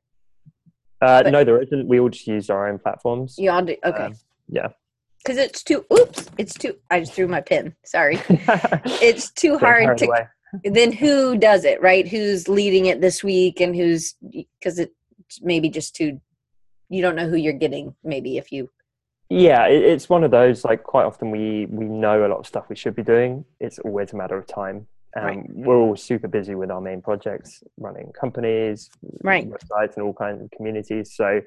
[1.00, 1.88] Uh, no, there isn't.
[1.88, 3.36] We all just use our own platforms.
[3.36, 4.04] You all do okay.
[4.04, 4.14] Um,
[4.48, 4.68] yeah
[5.22, 8.20] because it's too oops it's too i just threw my pin sorry.
[9.00, 10.28] It's too hard to
[10.64, 12.06] then who does it right?
[12.06, 14.14] Who's leading it this week and who's
[14.58, 14.92] because it's
[15.40, 16.20] maybe just too
[16.88, 18.68] you don't know who you're getting maybe if you
[19.30, 22.46] yeah it, it's one of those like quite often we we know a lot of
[22.46, 23.44] stuff we should be doing.
[23.60, 24.86] It's always a matter of time.
[25.14, 25.44] Um, right.
[25.50, 28.88] we're all super busy with our main projects running companies
[29.22, 29.46] right.
[29.46, 31.14] websites and all kinds of communities.
[31.14, 31.42] So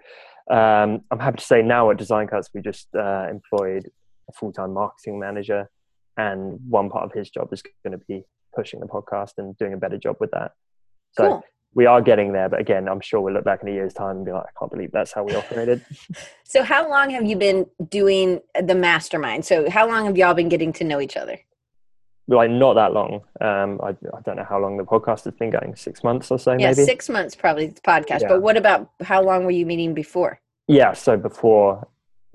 [0.50, 3.90] um, I'm happy to say now at Design Cuts, we just uh, employed
[4.30, 5.70] a full time marketing manager,
[6.18, 8.24] and one part of his job is going to be
[8.56, 10.54] pushing the podcast and doing a better job with that.
[11.12, 11.44] So cool.
[11.74, 14.18] we are getting there, but again, I'm sure we'll look back in a year's time
[14.18, 15.84] and be like, I can't believe that's how we operated.
[16.44, 19.46] so, how long have you been doing the mastermind?
[19.46, 21.40] So, how long have y'all been getting to know each other?
[22.28, 23.22] Like not that long.
[23.42, 26.40] Um, I, I don't know how long the podcast has been going, six months or
[26.40, 26.84] so, yeah, maybe.
[26.84, 28.22] six months probably the podcast.
[28.22, 28.30] Yeah.
[28.30, 30.40] But what about how long were you meeting before?
[30.68, 31.88] Yeah, so before,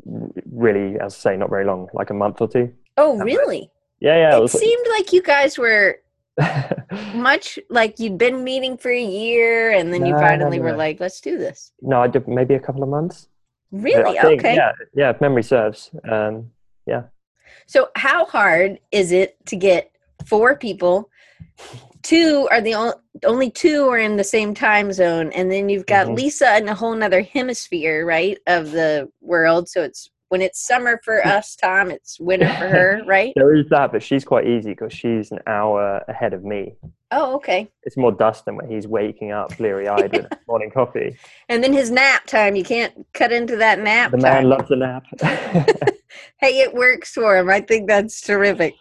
[0.04, 2.72] really, as I say, not very long, like a month or two.
[2.96, 3.70] Oh, really?
[4.00, 4.34] Yeah, yeah.
[4.34, 6.00] It, it was, seemed like you guys were
[7.14, 10.70] much like you'd been meeting for a year, and then no, you finally no, no.
[10.70, 13.28] were like, "Let's do this." No, I did maybe a couple of months.
[13.72, 14.18] Really?
[14.18, 14.54] think, okay.
[14.54, 15.10] Yeah, yeah.
[15.10, 15.90] If memory serves.
[16.10, 16.50] Um,
[16.86, 17.02] yeah.
[17.66, 19.90] So, how hard is it to get
[20.26, 21.08] four people?
[22.02, 22.94] Two are the only,
[23.24, 26.16] only two are in the same time zone, and then you've got Mhm.
[26.16, 29.68] Lisa in a whole nother hemisphere, right, of the world.
[29.68, 33.32] So it's when it's summer for us, Tom, it's winter for her, right?
[33.34, 36.74] There is that, but she's quite easy because she's an hour ahead of me.
[37.10, 37.68] Oh, okay.
[37.82, 41.16] It's more Dustin when he's waking up bleary eyed with morning coffee.
[41.48, 44.44] And then his nap time, you can't cut into that nap The time.
[44.44, 45.04] man loves a nap.
[46.38, 47.48] hey, it works for him.
[47.48, 48.74] I think that's terrific.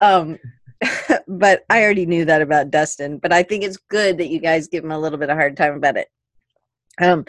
[0.00, 0.38] Um,
[1.28, 3.18] but I already knew that about Dustin.
[3.18, 5.56] But I think it's good that you guys give him a little bit of hard
[5.56, 6.08] time about it.
[7.00, 7.24] Um,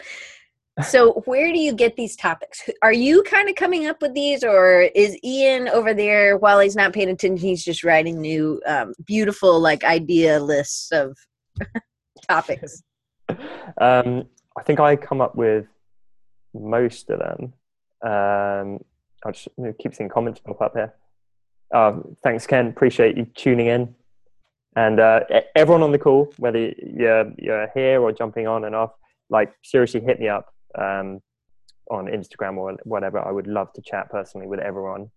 [0.82, 2.68] so where do you get these topics?
[2.82, 6.76] Are you kind of coming up with these, or is Ian over there while he's
[6.76, 7.38] not paying attention?
[7.38, 11.16] He's just writing new, um, beautiful like idea lists of
[12.28, 12.82] topics.
[13.80, 14.24] um,
[14.58, 15.66] I think I come up with
[16.52, 17.52] most of them.
[18.02, 18.80] Um,
[19.24, 19.48] I just
[19.80, 20.94] keep seeing comments pop up here.
[21.74, 22.68] Um, thanks, Ken.
[22.68, 23.94] Appreciate you tuning in.
[24.76, 25.20] And uh,
[25.54, 28.92] everyone on the call, whether you're, you're here or jumping on and off,
[29.30, 31.20] like seriously hit me up um,
[31.90, 33.18] on Instagram or whatever.
[33.18, 35.10] I would love to chat personally with everyone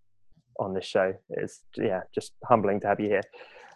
[0.60, 1.14] on this show.
[1.30, 3.24] It's yeah, just humbling to have you here.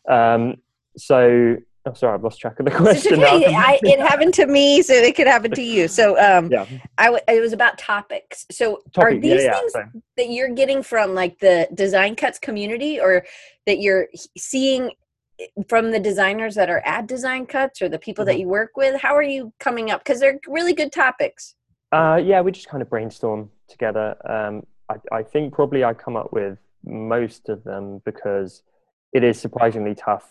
[0.07, 0.55] Um,
[0.97, 3.23] so, oh, sorry, I've lost track of the question.
[3.23, 3.53] okay.
[3.53, 5.87] I, it happened to me, so it could happen to you.
[5.87, 6.65] So, um, yeah,
[6.97, 8.45] I w- it was about topics.
[8.51, 9.73] So, are these yeah, things
[10.17, 13.25] that you're getting from like the design cuts community, or
[13.65, 14.91] that you're seeing
[15.67, 18.41] from the designers that are at design cuts, or the people that Mhm.
[18.41, 19.01] you work with?
[19.01, 20.03] How are you coming up?
[20.03, 21.55] Because they're really good topics.
[21.91, 24.15] Uh, yeah, we just kind of brainstorm together.
[24.29, 28.63] Um, I, I think probably I come up with most of them because
[29.13, 30.27] it is surprisingly tough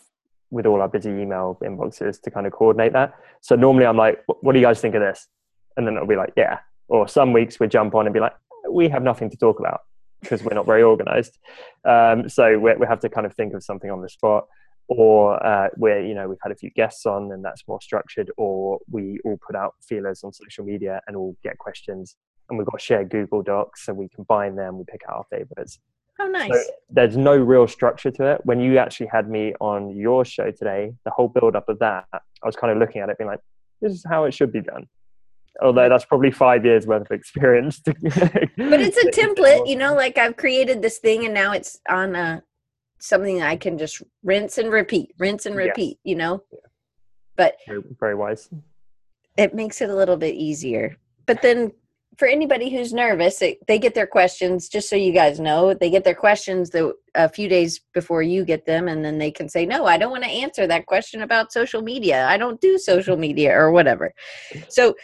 [0.53, 3.15] with all our busy email inboxes to kind of coordinate that.
[3.41, 5.27] So normally I'm like, what do you guys think of this?
[5.75, 6.59] And then it'll be like, yeah.
[6.87, 8.35] Or some weeks we jump on and be like,
[8.69, 9.81] we have nothing to talk about
[10.21, 11.39] because we're not very organized.
[11.83, 14.45] Um, so we have to kind of think of something on the spot.
[14.89, 18.29] Or uh, where you know we've had a few guests on and that's more structured,
[18.35, 22.17] or we all put out feelers on social media and all get questions,
[22.49, 25.79] and we've got shared Google Docs, so we combine them, we pick out our favorites.
[26.19, 26.51] Oh, nice.
[26.51, 28.41] So there's no real structure to it.
[28.45, 32.05] When you actually had me on your show today, the whole build up of that,
[32.13, 33.39] I was kind of looking at it, being like,
[33.81, 34.87] "This is how it should be done."
[35.61, 37.81] Although that's probably five years worth of experience.
[37.85, 39.93] But it's a template, you know.
[39.95, 42.43] Like I've created this thing, and now it's on a
[42.99, 45.67] something I can just rinse and repeat, rinse and Yes.
[45.67, 45.97] repeat.
[46.03, 46.43] You know.
[46.51, 46.59] Yeah.
[47.35, 48.49] But Very, very wise.
[49.37, 50.97] it makes it a little bit easier.
[51.25, 51.71] But then
[52.17, 55.89] for anybody who's nervous, they, they get their questions, just so you guys know, they
[55.89, 59.49] get their questions the, a few days before you get them, and then they can
[59.49, 62.25] say, No, I don't want to answer that question about social media.
[62.27, 64.13] I don't do social media or whatever.
[64.69, 64.95] So,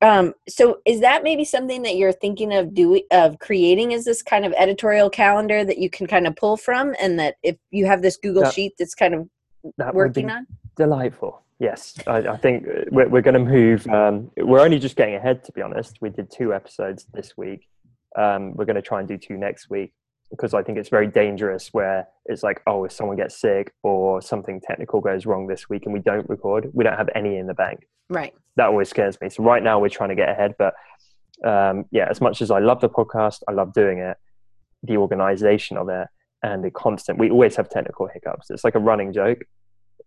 [0.00, 3.92] um, so is that maybe something that you're thinking of doing of creating?
[3.92, 7.36] Is this kind of editorial calendar that you can kind of pull from, and that
[7.42, 9.28] if you have this Google That- sheet that's kind of
[9.76, 10.46] That working on?
[10.76, 11.42] delightful.
[11.58, 13.86] Yes, I, I think uh, we're, we're going to move.
[13.88, 15.98] Um, we're only just getting ahead, to be honest.
[16.00, 17.68] We did two episodes this week.
[18.16, 19.92] Um, we're going to try and do two next week
[20.30, 24.20] because I think it's very dangerous where it's like, oh, if someone gets sick or
[24.22, 27.46] something technical goes wrong this week and we don't record, we don't have any in
[27.46, 27.86] the bank.
[28.08, 28.34] Right.
[28.56, 29.30] That always scares me.
[29.30, 30.74] So right now we're trying to get ahead, but
[31.44, 34.16] um, yeah, as much as I love the podcast, I love doing it.
[34.82, 36.08] The organization of it
[36.42, 37.18] and the constant.
[37.18, 38.50] We always have technical hiccups.
[38.50, 39.40] It's like a running joke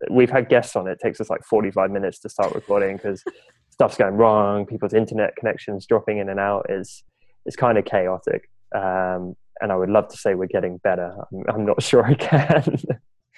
[0.09, 0.93] we've had guests on it.
[0.93, 3.23] it takes us like 45 minutes to start recording because
[3.69, 7.03] stuff's going wrong people's internet connections dropping in and out is
[7.45, 11.43] is kind of chaotic um, and i would love to say we're getting better i'm,
[11.53, 12.75] I'm not sure i can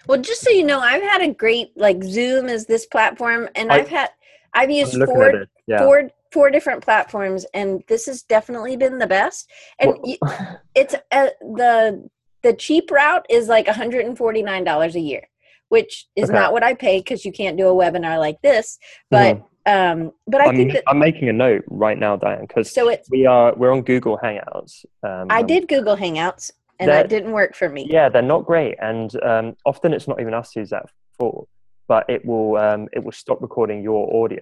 [0.07, 3.71] Well, just so you know, I've had a great like Zoom is this platform, and
[3.71, 4.09] I- I've had
[4.53, 9.49] I've used four yeah four four different platforms, and this has definitely been the best.
[9.79, 9.95] And
[10.75, 12.09] it's uh, the
[12.41, 15.27] the cheap route is like 149 dollars a year,
[15.69, 16.33] which is Okay.
[16.39, 18.77] not what I pay because you can't do a webinar like this.
[19.09, 22.71] But um, but I I'm, think that I'm making a note right now diane because
[22.71, 22.89] so.
[22.89, 27.09] It's we are we're on google hangouts um, I did Google Hangouts, and that That-
[27.09, 27.87] didn't work for me.
[27.89, 30.85] yeah they're not great and um, often it's not even us who's at
[31.17, 31.47] fault
[31.87, 34.41] but it will um, it will stop recording your audio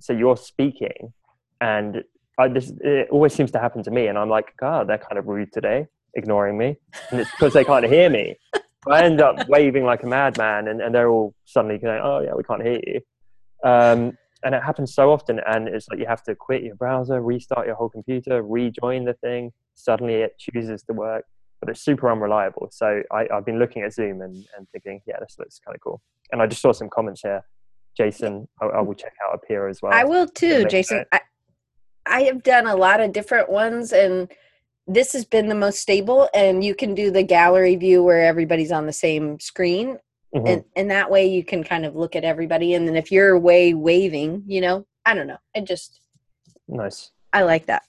[0.00, 1.14] so you're speaking
[1.62, 2.02] and
[2.38, 5.18] I, this it always seems to happen to me and i'm like god they're kind
[5.18, 6.76] of rude today ignoring me
[7.10, 8.36] and it's because they can't hear me
[8.88, 12.34] i end up waving like a madman and, and they're all suddenly going oh yeah
[12.34, 13.00] we can't hear you
[13.64, 17.20] um, and it happens so often and it's like you have to quit your browser
[17.20, 21.24] restart your whole computer rejoin the thing suddenly it chooses to work
[21.62, 22.68] but it's super unreliable.
[22.72, 25.80] So I, I've been looking at Zoom and, and thinking, yeah, this looks kind of
[25.80, 26.02] cool.
[26.32, 27.44] And I just saw some comments here.
[27.96, 29.92] Jason, I, I will check out up here as well.
[29.92, 31.04] I will too, Jason.
[31.12, 31.20] I,
[32.04, 34.28] I have done a lot of different ones, and
[34.86, 36.28] this has been the most stable.
[36.34, 39.98] And you can do the gallery view where everybody's on the same screen,
[40.34, 40.48] Mhm.
[40.48, 42.74] and and that way you can kind of look at everybody.
[42.74, 45.38] And then if you're way waving, you know, I don't know.
[45.54, 46.00] It just
[46.68, 47.10] nice.
[47.32, 47.82] I like that,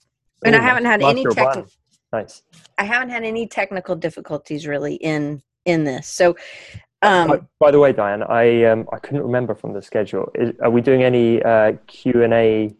[0.45, 1.55] and I haven't had any master of tech.
[1.55, 1.65] one.
[2.11, 2.43] Nice.
[2.77, 6.07] I haven't had any technical difficulties really in in this.
[6.07, 6.35] So,
[7.01, 10.29] um, by, by the way, Diane, I um, I couldn't remember from the schedule.
[10.35, 12.75] Is, are we doing any uh, Q and A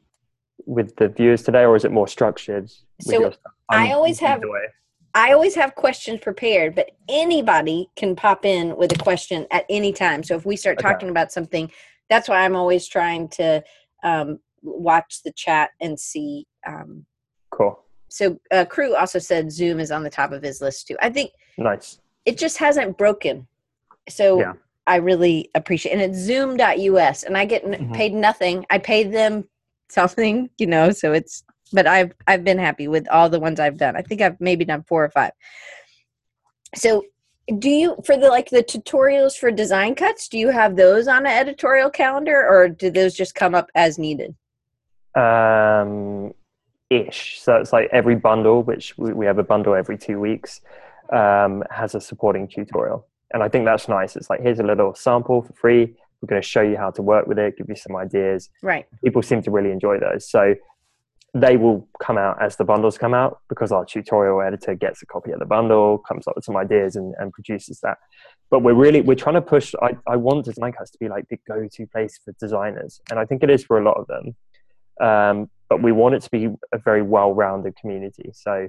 [0.66, 2.70] with the viewers today, or is it more structured?
[3.02, 3.34] So.
[3.70, 4.74] I always have- either.
[5.16, 9.94] I always have questions prepared, but anybody can pop in with a question at any
[9.94, 10.24] time.
[10.24, 10.88] So if we start Okay.
[10.92, 11.72] talking about something,
[12.10, 13.64] that's why I'm always trying to
[14.04, 16.48] um, watch the chat and see.
[16.66, 17.06] Um,
[17.52, 17.80] cool.
[18.10, 20.98] so uh, Crew also said Zoom is on the top of his list too.
[21.02, 22.00] I think Nice.
[22.26, 23.48] it just hasn't broken.
[24.10, 24.54] So Yeah.
[24.88, 27.94] I really appreciate and it's zoom.us and I get n- Mhm.
[27.96, 28.66] paid nothing.
[28.70, 29.48] I paid them
[29.94, 33.78] something, you know, so it's but I've I've been happy with all the ones I've
[33.78, 33.96] done.
[33.96, 35.32] I think I've maybe done four or five.
[36.76, 37.04] So
[37.60, 41.26] do you for the like the tutorials for design cuts, do you have those on
[41.26, 44.36] an editorial calendar or do those just come up as needed?
[45.16, 46.34] um,
[46.90, 47.40] ish.
[47.42, 50.62] So it's like every bundle, which we, we have a bundle every two weeks,
[51.12, 53.08] um, has a supporting tutorial.
[53.34, 54.16] And I think that's nice.
[54.16, 55.96] It's like, here's a little sample for free.
[56.24, 58.50] We're going to show you how to work with it, give you some ideas.
[58.62, 58.88] Right.
[59.04, 60.30] People seem to really enjoy those.
[60.30, 60.56] So
[61.36, 65.06] they will come out as the bundles come out because our tutorial editor gets a
[65.06, 67.98] copy of the bundle, comes up with some ideas and, and produces that.
[68.50, 71.28] But we're really, we're trying to push, I, I want Design Cuts to be like
[71.30, 73.02] the go-to place for designers.
[73.12, 74.36] And I think it is for a lot of them
[75.02, 78.68] um, but we want it to be a very well-rounded community so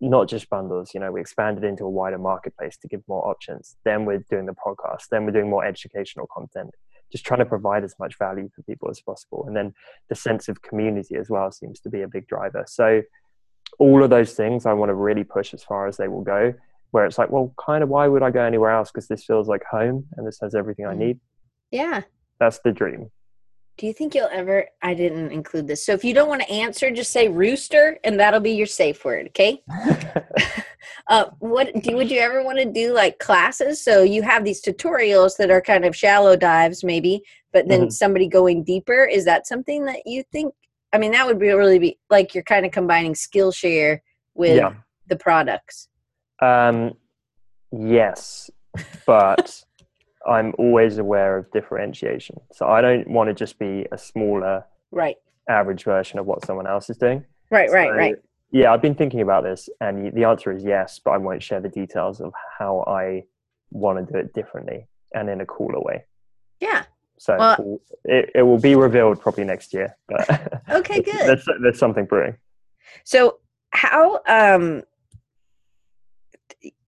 [0.00, 3.76] not just bundles you know we expanded into a wider marketplace to give more options
[3.84, 6.70] then we're doing the podcast then we're doing more educational content
[7.12, 9.44] just trying to provide as much value for people as possible.
[9.46, 9.72] And then
[10.08, 12.64] the sense of community as well seems to be a big driver.
[12.66, 13.02] So
[13.78, 16.52] all of those things i want to really push as far as they will go
[16.90, 18.90] where it's like well kind of why would i go anywhere else?
[18.90, 20.98] Because this feels like home and this has everything i Mhm.
[20.98, 21.20] need.
[21.70, 22.02] Yeah.
[22.38, 23.10] that's the dream
[23.82, 24.68] Do you think you'll ever?
[24.80, 25.84] I didn't include this.
[25.84, 29.04] So if you don't want to answer, just say rooster, and that'll be your safe
[29.04, 29.26] word.
[29.28, 29.60] Okay.
[31.08, 33.82] Uh, what do would you ever want to do like classes?
[33.82, 37.22] So you have these tutorials that are kind of shallow dives, maybe,
[37.52, 37.92] but then Mhm.
[37.92, 39.04] somebody going deeper.
[39.04, 40.54] Is that something that you think?
[40.92, 43.98] I mean, that would be really be like you're kind of combining Skillshare
[44.34, 44.74] with Yeah.
[45.08, 45.88] the products.
[46.40, 46.96] Um,
[47.72, 48.48] yes,
[49.04, 49.64] but
[50.28, 52.40] I'm always aware of differentiation.
[52.52, 55.16] So I don't want to just be a smaller, Right.
[55.48, 57.24] average version of what someone else is doing.
[57.50, 57.70] Right.
[57.70, 57.88] Right.
[57.88, 58.16] So, right.
[58.50, 61.60] Yeah, I've been thinking about this, and the answer is yes, but I won't share
[61.60, 63.24] the details of how I
[63.70, 66.04] want to do it differently and in a cooler way.
[66.60, 66.84] Yeah.
[67.18, 69.96] So Well- it, it will be revealed probably next year.
[70.08, 71.00] But Okay.
[71.10, 71.14] Good.
[71.26, 72.36] there's, there's something brewing.
[73.04, 73.38] So
[73.70, 74.82] how um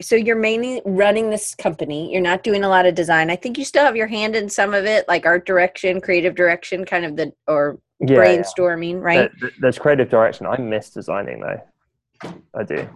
[0.01, 2.13] so you're mainly running this company.
[2.13, 3.31] You're not doing a lot of design.
[3.31, 6.35] I think you still have your hand in some of it, like art direction, creative
[6.35, 8.19] direction, kind of the or Yeah, yeah.
[8.19, 9.31] brainstorming, right?
[9.41, 10.47] There- There's creative direction.
[10.47, 12.33] I miss designing though.
[12.55, 12.89] I do.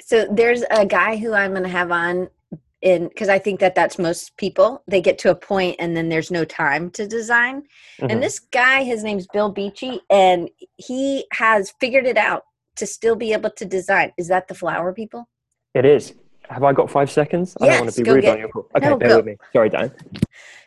[0.00, 2.28] so there's a guy who I'm going to have on
[2.82, 4.82] in because I think that that's most people.
[4.86, 7.62] They get to a point and then there's no time to design.
[8.00, 8.12] Mhm.
[8.12, 12.44] And this guy, his name's Bill Beachy, and he has figured it out
[12.76, 14.12] to still be able to design.
[14.18, 15.26] Is that the flower people?
[15.74, 16.14] It is.
[16.48, 17.56] Have I got five seconds?
[17.60, 18.68] I don't want to be rude get- on your call.
[18.76, 19.16] Okay, No, bear go.
[19.16, 19.36] with me.
[19.52, 19.92] Sorry, Dan.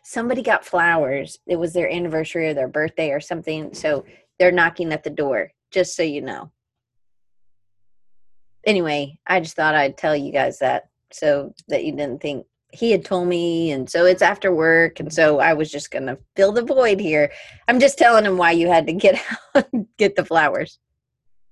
[0.03, 1.39] somebody got flowers.
[1.47, 3.73] It was their anniversary or their birthday or something.
[3.73, 4.05] So
[4.39, 6.51] they're knocking at the door, just so you know.
[8.65, 12.91] Anyway, I just thought I'd tell you guys that so that you didn't think he
[12.91, 13.71] had told me.
[13.71, 14.99] And so it's after work.
[14.99, 17.31] And so I was just going to fill the void here.
[17.69, 19.21] I'm just telling him why you had to get
[19.55, 20.79] out and get the flowers.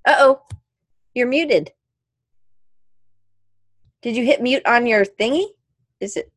[0.06, 0.42] Uh oh,
[1.14, 1.72] you're muted.
[4.06, 5.46] Did you hit mute on your thingy?
[6.00, 6.32] Is it?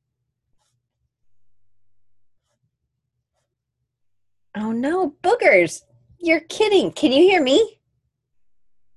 [4.57, 5.83] Oh no, boogers!
[6.19, 6.93] You're kidding.
[6.93, 7.79] Can you hear me?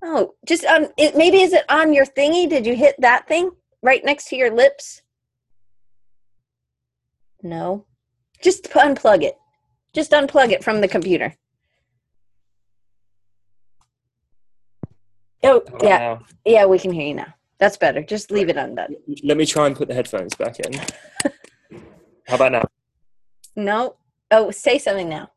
[0.01, 1.17] Oh, just on it.
[1.17, 2.49] Maybe is it on your thingy?
[2.49, 3.51] Did you hit that thing
[3.83, 5.01] right next to your lips?
[7.43, 7.85] No.
[8.41, 9.35] Just unplug it.
[9.93, 11.35] Just unplug it from the computer.
[15.43, 17.33] Oh, oh yeah, yeah, we can hear you now.
[17.61, 18.01] That's better.
[18.01, 18.95] Just leave it undone.
[19.23, 20.73] Let me try and put the headphones back in.
[22.27, 22.63] How about now?
[23.55, 23.97] No.
[24.31, 25.29] Oh, say something now.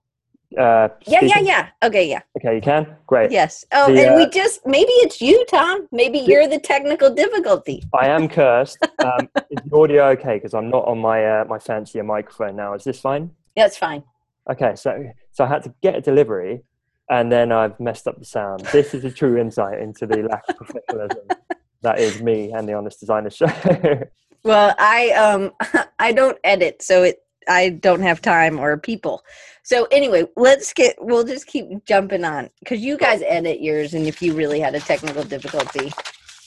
[0.57, 1.69] Uh, Yeah, yeah, yeah.
[1.83, 2.23] Okay, yeah.
[2.39, 2.97] Okay, you can?
[3.07, 3.31] Great.
[3.31, 3.67] Yes.
[3.73, 5.87] Oh, The, and we uh, just maybe it's you, Tom.
[5.93, 7.83] Maybe you're the technical difficulty.
[7.93, 8.79] I am cursed.
[9.05, 10.37] Um, is the audio okay?
[10.37, 12.73] Because I'm not on my uh, my fancier microphone now.
[12.73, 13.33] Is this fine?
[13.55, 14.03] Yeah, it's fine.
[14.51, 16.63] Okay, so so I had to get a delivery,
[17.11, 18.61] and then I've messed up the sound.
[18.73, 21.29] This is a true insight into the lack of professionalism
[21.85, 23.47] that is me and the Honest Designer Show.
[24.45, 25.53] well, I um
[25.99, 27.19] I don't edit, so it
[27.49, 29.23] I don't have time or people.
[29.63, 34.07] So anyway, let's get we'll just keep jumping on because you guys edit yours, and
[34.07, 35.93] if you really had a technical difficulty.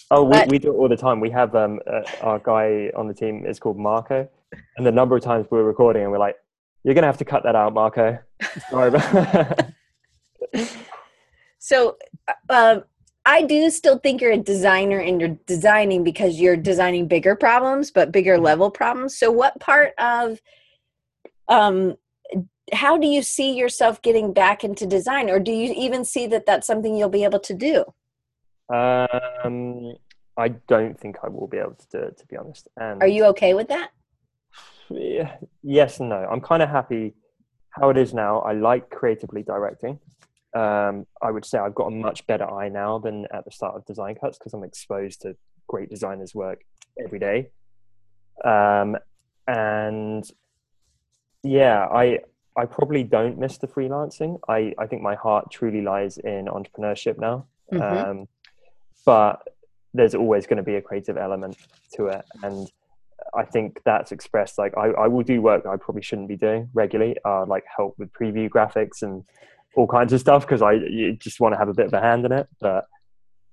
[0.10, 1.20] Oh, we, but, we do it all the time.
[1.20, 4.28] We have um uh, our guy on the team is called Marco,
[4.78, 6.36] and the number of times we're recording and we're like,
[6.84, 8.18] "You're gonna have to cut that out, Marco."
[8.70, 9.70] Sorry about.
[11.60, 11.98] so,
[12.50, 12.80] uh,
[13.28, 17.92] I do still think you're a designer and you're designing because you're designing bigger problems,
[17.92, 18.46] but bigger mm-hmm.
[18.46, 19.18] level problems.
[19.18, 20.40] So, what part of
[21.50, 21.98] um,
[22.72, 26.46] how do you see yourself getting back into design, or do you even see that
[26.46, 27.84] that's something you'll be able to do?
[28.74, 29.94] Um,
[30.38, 32.70] I don't think I will be able to do it, to be honest.
[32.78, 33.92] And are you okay with that?
[34.90, 36.26] Yeah, yes and no.
[36.32, 37.14] I'm kind of happy
[37.72, 38.40] how it is now.
[38.40, 40.00] I like creatively directing.
[40.58, 43.76] Um, I would say I've got a much better eye now than at the start
[43.76, 45.36] of Design Cuts because I'm exposed to
[45.68, 46.62] great designers' work
[47.04, 47.50] every day.
[48.44, 48.98] Um,
[49.48, 50.30] and
[51.44, 52.20] yeah, I
[52.58, 54.40] I probably don't miss the freelancing.
[54.48, 57.46] I, I think my heart truly lies in entrepreneurship now.
[57.72, 58.10] Mm-hmm.
[58.10, 58.28] Um,
[59.06, 59.48] but
[59.94, 61.56] there's always going to be a creative element
[61.94, 62.26] to it.
[62.42, 62.68] And
[63.36, 66.70] I think that's expressed like I, I will do work I probably shouldn't be doing
[66.74, 69.24] regularly, uh, like help with preview graphics and
[69.78, 72.26] all kinds of stuff because I just want to have a bit of a hand
[72.26, 72.48] in it.
[72.60, 72.86] But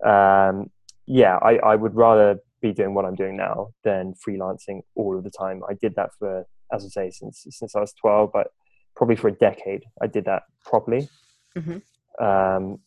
[0.04, 0.70] um,
[1.06, 5.22] yeah, I, I would rather be doing what I'm doing now than freelancing all of
[5.22, 5.62] the time.
[5.68, 8.48] I did that for, as I say, since since I was 12, but
[8.96, 11.08] probably for a decade I did that properly.
[11.56, 12.24] Mm-hmm.
[12.24, 12.78] Um,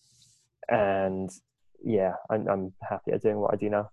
[0.67, 1.29] and
[1.83, 3.91] yeah, I'm, I'm happy at doing what I do now.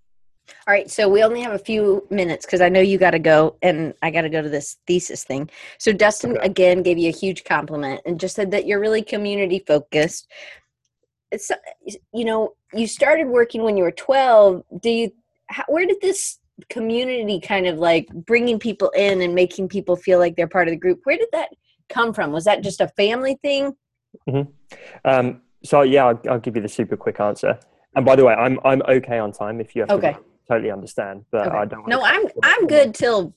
[0.67, 3.19] All right, so we only have a few minutes because I know you got to
[3.19, 5.51] go and I got to go to this thesis thing.
[5.79, 6.47] So Dustin okay.
[6.47, 10.31] again gave you a huge compliment and just said that you're really community focused.
[11.31, 11.51] It's
[12.13, 14.63] you know you started working when you were 12.
[14.81, 15.11] Do you
[15.49, 16.39] how, where did this
[16.71, 20.73] community kind of like bringing people in and making people feel like they're part of
[20.73, 21.01] the group?
[21.05, 21.49] Where did that
[21.89, 22.33] come from?
[22.33, 23.75] Was that just a family thing?
[24.29, 24.51] Mm-hmm.
[25.05, 27.59] Um, so yeah, I'll, I'll, give you the super quick answer.
[27.97, 30.13] And by the way, I'm I'm okay on time if you have okay.
[30.13, 31.25] to totally understand.
[31.31, 31.57] But okay.
[31.57, 31.89] I don't.
[31.89, 33.35] No, I'm I'm good till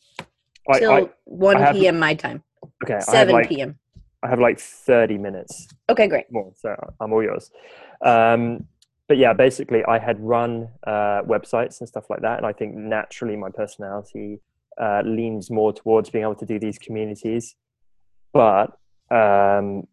[0.75, 1.99] till I, I, one I p.m.
[1.99, 2.43] my time.
[2.83, 3.77] Okay, seven like, p.m.
[4.23, 5.67] I have like thirty minutes.
[5.89, 6.31] Okay, great.
[6.31, 7.51] More, so I'm all yours.
[8.03, 8.65] Um,
[9.07, 12.75] but yeah, basically, I had run uh, websites and stuff like that, and I think
[12.75, 14.41] naturally my personality
[14.79, 17.55] uh, leans more towards being able to do these communities.
[18.33, 18.77] But
[19.09, 19.87] um,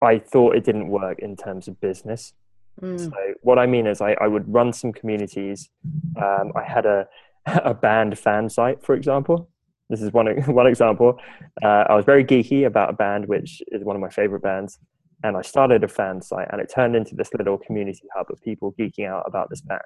[0.00, 2.32] I thought it didn't work in terms of business.
[2.80, 2.98] Mm.
[2.98, 3.12] So
[3.42, 5.68] what I mean is, I, I would run some communities.
[6.16, 7.06] Um, I had a
[7.46, 9.48] a band fan site, for example.
[9.88, 11.18] This is one one example.
[11.62, 14.78] Uh, I was very geeky about a band, which is one of my favorite bands,
[15.22, 18.40] and I started a fan site, and it turned into this little community hub of
[18.42, 19.80] people geeking out about this band.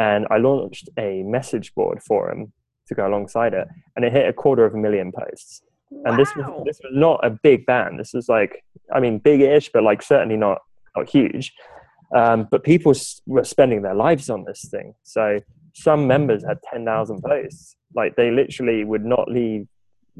[0.00, 2.52] And I launched a message board forum
[2.86, 5.62] to go alongside it, and it hit a quarter of a million posts.
[5.90, 6.16] And wow.
[6.16, 7.98] this was this was not a big band.
[7.98, 8.64] This was like,
[8.94, 10.58] I mean, big-ish, but like certainly not
[10.96, 11.52] not huge.
[12.14, 12.94] Um, but people
[13.26, 14.94] were spending their lives on this thing.
[15.02, 15.40] So
[15.74, 17.76] some members had 10,000 posts.
[17.94, 19.66] Like they literally would not leave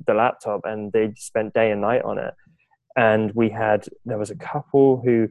[0.06, 2.34] the laptop and they spent day and night on it.
[2.96, 5.28] And we had, there was a couple who,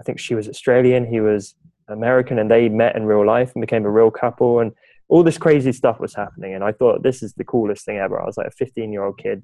[0.00, 1.54] I think she was Australian, he was
[1.88, 4.60] American, and they met in real life and became a real couple.
[4.60, 4.72] And
[5.08, 6.54] all this crazy stuff was happening.
[6.54, 8.20] And I thought, this is the coolest thing ever.
[8.20, 9.42] I was like a 15 year old kid,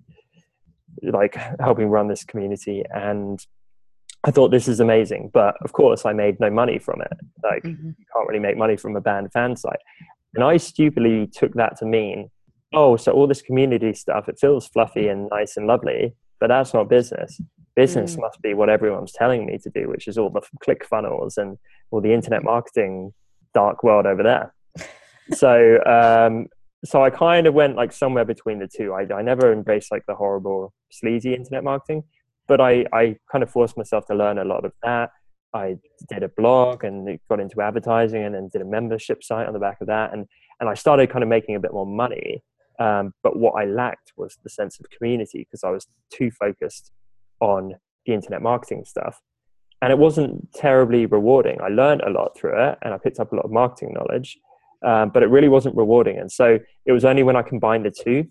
[1.03, 2.85] like helping run this community.
[2.95, 3.45] And
[4.27, 7.13] I thought this is amazing, but of course I made no money from it.
[7.45, 7.91] Like mm-hmm.
[7.97, 9.79] you can't really make money from a band fan site.
[10.35, 12.29] And I stupidly took that to mean,
[12.75, 16.75] oh, so all this community stuff, it feels fluffy and nice and lovely, but that's
[16.75, 17.41] not business.
[17.77, 18.23] Business mm.
[18.23, 21.57] must be what everyone's telling me to do, which is all the click funnels and
[21.93, 23.15] all the internet marketing
[23.55, 24.53] dark world over there.
[25.35, 26.49] so, um,
[26.85, 28.93] so I kind of went like somewhere between the two.
[28.93, 32.03] I, I never embraced like the horrible, sleazy internet marketing
[32.49, 35.11] but I, I kind of forced myself to learn a lot of that.
[35.55, 35.77] I
[36.09, 39.59] did a blog and got into advertising and then did a membership site on the
[39.59, 40.13] back of that.
[40.13, 40.27] And,
[40.61, 42.43] and I started kind of making a bit more money.
[42.79, 46.93] Um, but what I lacked was the sense of community because I was too focused
[47.41, 47.75] on
[48.05, 49.21] the internet marketing stuff.
[49.83, 51.61] And it wasn't terribly rewarding.
[51.61, 54.39] I learned a lot through it and I picked up a lot of marketing knowledge,
[54.85, 56.19] um, but it really wasn't rewarding.
[56.19, 58.27] And so it was only when I combined the two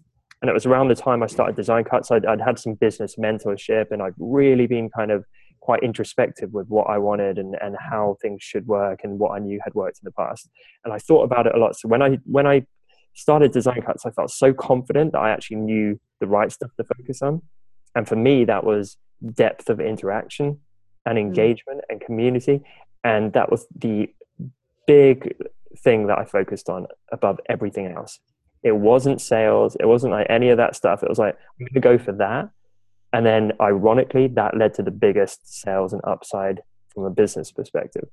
[0.45, 2.11] and it was around the time I started Design Cuts.
[2.11, 5.25] I'd, I'd had some business mentorship, and I'd really been kind of
[5.59, 9.39] quite introspective with what I wanted and, and how things should work and what I
[9.39, 10.47] knew had worked in the past.
[10.83, 11.75] And I thought about it a lot.
[11.75, 12.67] So when I when I
[13.15, 16.83] started Design Cuts, I felt so confident that I actually knew the right stuff to
[16.83, 17.41] focus on.
[17.95, 18.97] And for me, that was
[19.33, 20.59] depth of interaction.
[21.07, 21.21] and mm.
[21.21, 22.61] engagement and community.
[23.03, 24.13] And that was the
[24.85, 25.35] big
[25.79, 28.19] thing that I focused on above everything else.
[28.66, 31.03] It wasn't sales, it wasn't like any of that stuff.
[31.03, 32.49] It was like, I'm going to go for that.
[33.13, 36.61] And then, ironically, that led to the biggest sales and upside
[36.93, 38.09] from a business perspective.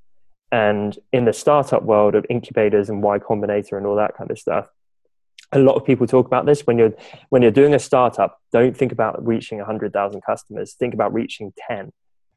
[0.52, 4.38] And in the startup world of incubators and Y Combinator and all that kind of
[4.38, 4.68] stuff,
[5.52, 6.92] a lot of people talk about this when you're
[7.30, 8.38] when you're doing a startup.
[8.52, 10.74] Don't think about reaching hundred thousand customers.
[10.74, 11.92] Think about reaching 10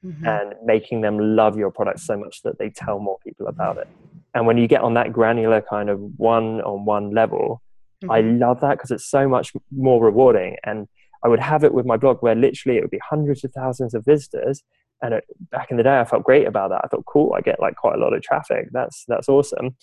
[0.06, 0.26] mm-hmm.
[0.26, 3.88] and making them love your product so much that they tell more people about it.
[4.34, 7.62] And when you get on that granular kind of one-on-one level,
[8.08, 8.12] mm-hmm.
[8.12, 10.58] I love that because it's so much more rewarding.
[10.64, 10.88] And
[11.24, 13.94] I would have it with my blog where literally it would be hundreds of thousands
[13.94, 14.64] of visitors,
[15.02, 17.42] and it, back in the day i felt great about that i thought cool i
[17.42, 19.76] get like quite a lot of traffic that's that's awesome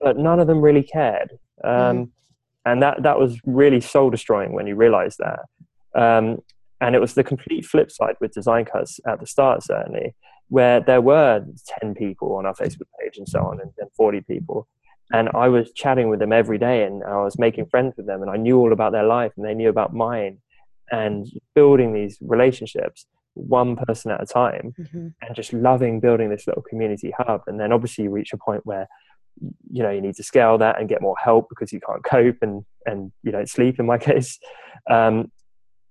[0.00, 1.32] but none of them really cared
[1.64, 2.10] um, mm.
[2.64, 5.40] and that that was really soul destroying when you realize that
[5.94, 6.38] um,
[6.80, 10.14] and it was the complete flip side with design cuts at the start certainly
[10.48, 11.44] where there were
[11.80, 14.68] 10 people on our facebook page and so on and, and 40 people
[15.12, 18.22] and i was chatting with them every day and i was making friends with them
[18.22, 20.38] and i knew all about their life and they knew about mine
[20.90, 25.08] and building these relationships one person at a time mm-hmm.
[25.22, 28.64] and just loving building this little community hub and then obviously you reach a point
[28.66, 28.88] where
[29.70, 32.36] you know you need to scale that and get more help because you can't cope
[32.42, 34.38] and and you don't sleep in my case
[34.90, 35.30] um,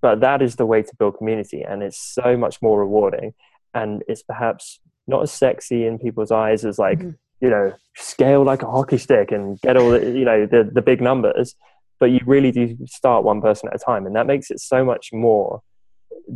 [0.02, 3.34] but that is the way to build community and it's so much more rewarding
[3.74, 7.12] and it's perhaps not as sexy in people's eyes as like mm-hmm.
[7.42, 10.82] You know scale like a hockey stick and get all the you know the, the
[10.82, 11.56] big numbers
[12.00, 14.86] but you really do start one person at a time and that makes it so
[14.86, 15.62] much more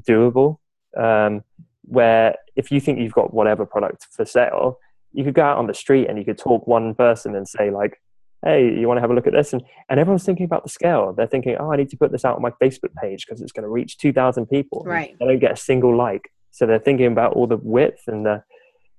[0.07, 0.57] doable
[0.97, 1.43] um,
[1.83, 4.79] where if you think you've got whatever product for sale,
[5.11, 7.69] you could go out on the street and you could talk one person and say
[7.69, 8.01] like,
[8.43, 10.69] "Hey, you want to have a look at this?" and and everyone's thinking about the
[10.69, 11.13] scale.
[11.13, 13.51] They're thinking, "Oh, I need to put this out on my Facebook page because it's
[13.51, 15.15] going to reach two thousand people." Right.
[15.19, 18.43] They don't get a single like, so they're thinking about all the width and the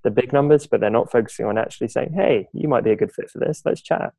[0.04, 2.96] the big numbers, but they're not focusing on actually saying, "Hey, you might be a
[2.96, 3.62] good fit for this.
[3.64, 4.12] Let's chat."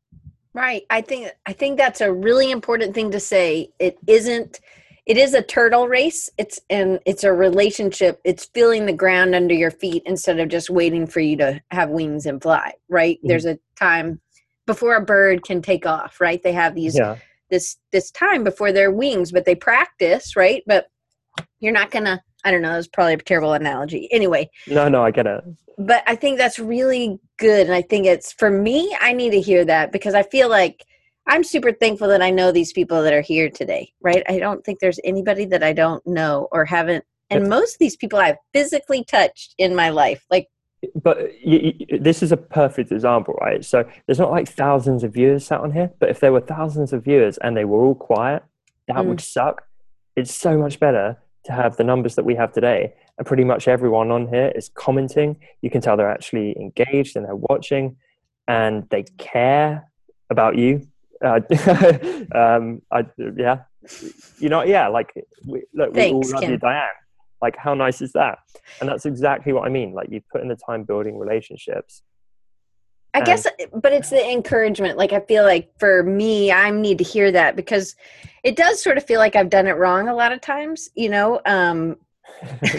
[0.54, 0.84] Right.
[0.90, 3.70] I think I think that's a really important thing to say.
[3.80, 4.60] It isn't
[5.06, 9.54] it is a turtle race it's and it's a relationship it's feeling the ground under
[9.54, 13.28] your feet instead of just waiting for you to have wings and fly right mm-hmm.
[13.28, 14.20] there's a time
[14.66, 17.18] before a bird can take off right they have these yeah.
[17.50, 20.90] this this time before their wings but they practice right but
[21.60, 25.12] you're not gonna i don't know that's probably a terrible analogy anyway no no i
[25.12, 25.44] get it
[25.78, 29.42] but i think that's really good and i think it's for me i need to
[29.42, 30.86] hear that because i feel like
[31.28, 34.24] I'm super thankful that I know these people that are here today, right?
[34.30, 37.04] I don't think there's anybody that I don't know or haven't.
[37.32, 40.24] And most of these people I've physically touched in my life.
[40.30, 40.50] Like,
[41.02, 43.66] but you, you, this is a perfect example, right?
[43.66, 46.94] So there's not like thousands of viewers sat on here, but if there were thousands
[46.94, 48.44] of viewers and they were all quiet,
[48.88, 49.06] that mm.
[49.08, 49.64] would suck.
[50.16, 52.94] It's so much better to have the numbers that we have today.
[53.18, 55.38] And pretty much everyone on here is commenting.
[55.62, 57.98] You can tell they're actually engaged and they're watching
[58.48, 59.90] and they care
[60.30, 60.88] about you
[61.24, 61.40] uh,
[62.36, 63.06] um, I,
[63.38, 63.64] yeah,
[64.40, 65.14] you know, yeah, like
[65.46, 66.52] we, look, Thanks, we all love Kim.
[66.52, 66.88] you, Diane.
[67.42, 68.40] Like, how nice is that?
[68.80, 69.94] And that's exactly what I mean.
[69.94, 72.02] Like, you put in the time building relationships.
[73.16, 74.98] I guess, but it's the encouragement.
[74.98, 77.96] Like, I feel like for me, I need to hear that because
[78.44, 81.10] it does sort of feel like I've done it wrong a lot of times, you
[81.10, 81.42] know?
[81.46, 81.98] Um,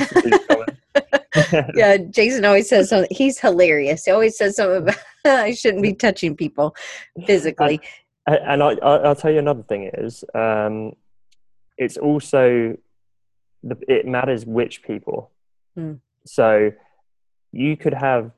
[1.75, 3.09] yeah, Jason always says something.
[3.11, 4.05] He's hilarious.
[4.05, 6.75] He always says something about I shouldn't be touching people
[7.27, 7.81] physically
[8.27, 10.93] and I, will tell you another thing is um,
[11.79, 12.77] it's also
[13.63, 15.31] the, it matters which people
[15.79, 15.99] mm.
[16.25, 16.73] so
[17.53, 18.33] you could have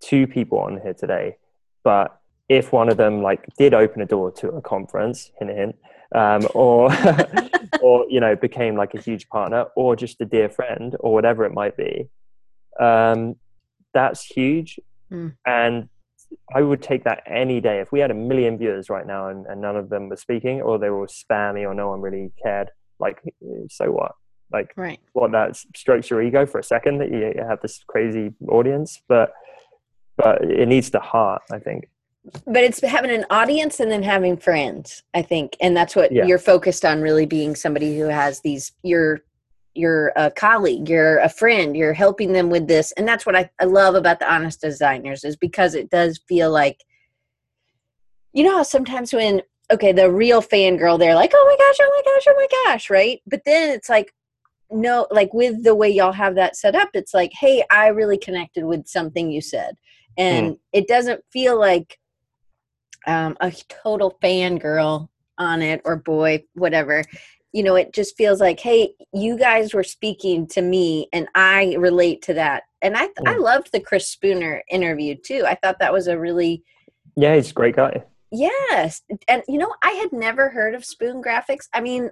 [0.00, 1.36] two people on here today
[1.84, 5.76] but if one of them like did open a door to a conference hint hint
[6.14, 6.92] um, or
[7.80, 11.44] or you know became like a huge partner or just a dear friend or whatever
[11.44, 12.08] it might be
[12.78, 13.34] um,
[13.92, 14.78] that's huge
[15.10, 15.34] mm.
[15.46, 15.88] and
[16.54, 17.80] I would take that any day.
[17.80, 20.62] If we had a million viewers right now and, and none of them were speaking,
[20.62, 23.22] or they were spammy, or no one really cared, like,
[23.68, 24.12] so what?
[24.52, 25.00] Like, right.
[25.12, 29.32] what that strokes your ego for a second that you have this crazy audience, but
[30.16, 31.88] but it needs the heart, I think.
[32.44, 36.24] But it's having an audience and then having friends, I think, and that's what yeah.
[36.24, 37.00] you're focused on.
[37.00, 38.72] Really being somebody who has these.
[38.82, 39.22] You're
[39.76, 43.50] you're a colleague you're a friend you're helping them with this and that's what I,
[43.60, 46.82] I love about the honest designers is because it does feel like
[48.32, 52.02] you know how sometimes when okay the real fangirl they're like oh my gosh oh
[52.04, 54.12] my gosh oh my gosh right but then it's like
[54.70, 58.18] no like with the way y'all have that set up it's like hey i really
[58.18, 59.76] connected with something you said
[60.16, 60.58] and mm.
[60.72, 61.98] it doesn't feel like
[63.06, 65.08] um, a total fangirl
[65.38, 67.02] on it or boy whatever
[67.52, 71.74] you know it just feels like hey you guys were speaking to me and i
[71.78, 73.40] relate to that and i i Mm.
[73.42, 76.62] loved the chris spooner interview too i thought that was a really
[77.16, 78.02] Yeah, he's a great guy.
[78.32, 82.10] yes and you know i had never heard of spoon graphics i mean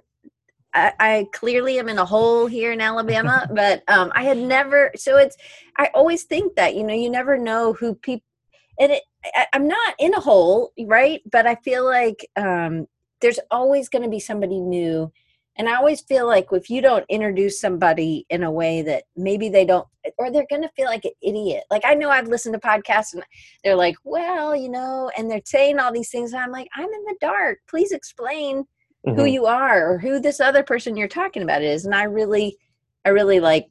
[0.75, 4.91] I, I clearly am in a hole here in Alabama, but um, I had never.
[4.95, 5.37] So it's.
[5.77, 8.25] I always think that you know you never know who people,
[8.79, 9.03] and it.
[9.33, 11.21] I, I'm not in a hole, right?
[11.31, 12.87] But I feel like um,
[13.21, 15.11] there's always going to be somebody new,
[15.57, 19.47] and I always feel like if you don't introduce somebody in a way that maybe
[19.47, 21.63] they don't, or they're going to feel like an idiot.
[21.71, 23.23] Like I know I've listened to podcasts and
[23.63, 26.89] they're like, well, you know, and they're saying all these things, and I'm like, I'm
[26.89, 27.59] in the dark.
[27.69, 28.65] Please explain
[29.05, 29.31] who Mhm.
[29.31, 32.57] you are or who this other person you're talking about is and i really
[33.05, 33.67] i really like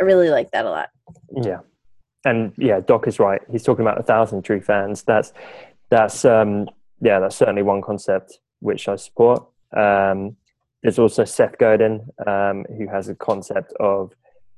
[0.00, 0.88] i really like that a lot
[1.30, 1.60] Yeah,
[2.24, 3.40] and yeah, Doc is right.
[3.50, 5.02] He's talking about a thousand true fans.
[5.02, 5.32] That's
[5.90, 6.68] that's um,
[7.00, 9.46] yeah, that's certainly one concept which I support.
[9.76, 10.36] Um,
[10.82, 14.12] there's also Seth Godin, um, who has a concept of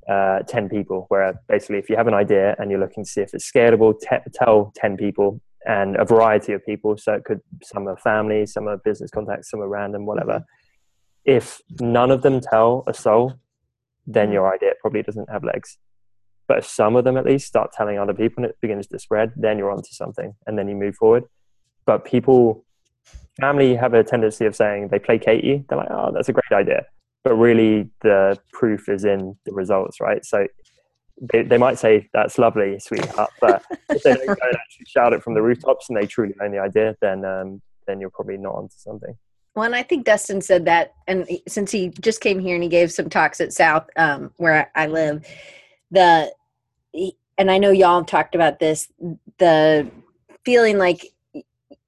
[0.09, 3.21] uh, ten people, where basically, if you have an idea and you're looking to see
[3.21, 6.97] if it's scalable, te- tell ten people and a variety of people.
[6.97, 10.33] So it could some are family, some are business contacts, some are random, whatever.
[10.33, 11.37] Mm-hmm.
[11.37, 13.35] If none of them tell a soul,
[14.07, 14.35] then mm-hmm.
[14.35, 15.79] your idea probably doesn't have legs.
[16.49, 18.99] But if some of them at least start telling other people and it begins to
[18.99, 21.25] spread, then you're onto something and then you move forward.
[21.87, 22.65] But people,
[23.41, 25.65] family have a tendency of saying they placate you.
[25.69, 26.87] They're like, oh, that's a great idea.
[27.23, 30.25] But really, the proof is in the results, right?
[30.25, 30.47] So
[31.21, 33.31] they, they might say, that's lovely, sweetheart.
[33.41, 36.35] But if they don't go and actually shout it from the rooftops and they truly
[36.41, 39.17] own the idea, then, um, then you're probably not onto something.
[39.55, 42.69] well and i think dustin said that and since he just came here and he
[42.69, 45.27] gave some talks at south um, where i live
[45.91, 46.31] the
[47.37, 48.89] and i know y'all have talked about this
[49.39, 49.91] the
[50.45, 51.07] feeling like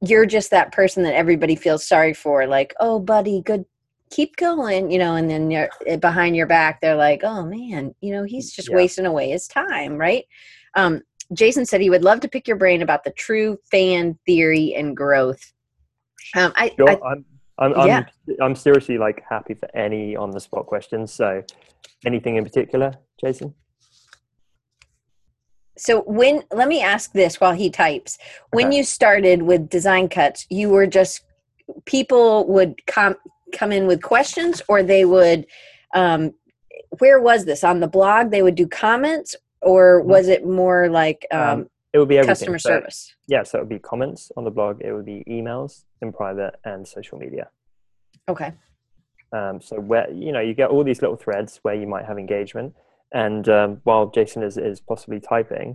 [0.00, 3.64] you're just that person that everybody feels sorry for like oh buddy good
[4.12, 7.94] keep going you know and then you're eh, behind your back they're like oh man
[8.00, 8.76] you know he's just Yeah.
[8.76, 10.26] wasting away his time right
[10.74, 11.00] um,
[11.32, 14.96] jason said he would love to pick your brain about the true fan theory and
[14.96, 15.52] growth
[16.34, 17.24] um, I, Sure, I I'm,
[17.58, 18.06] I'm, I'm,
[18.40, 21.12] I'm seriously like happy for any on the spot questions.
[21.12, 21.42] So
[22.06, 23.54] anything in particular, Jason?
[25.78, 28.18] so when let me ask this while he types
[28.50, 28.76] when Okay.
[28.76, 31.24] you started with design cuts you were just
[31.86, 33.16] people would come
[33.52, 35.46] come in with questions or they would
[35.94, 36.32] um
[36.98, 40.06] where was this on the blog they would do comments or Mhm.
[40.06, 42.32] was it more like um, Um, It would be everything.
[42.32, 44.80] customer So, service Yeah, so it would be comments on the blog.
[44.82, 47.48] It would be emails in private and social media.
[48.28, 48.52] okay
[49.32, 52.18] Um, so where you know you get all these little threads where you might have
[52.18, 52.74] engagement,
[53.24, 55.68] and um, while Jason is is possibly typing,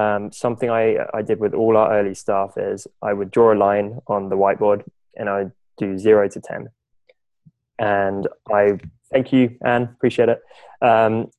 [0.00, 0.84] um, something I
[1.18, 4.36] I did with all our early staff is I would draw a line on the
[4.42, 4.80] whiteboard
[5.18, 5.52] and I would
[5.82, 6.68] do zero to ten,
[7.80, 8.78] and I
[9.12, 10.40] thank you Anne appreciate it,
[10.82, 11.30] um,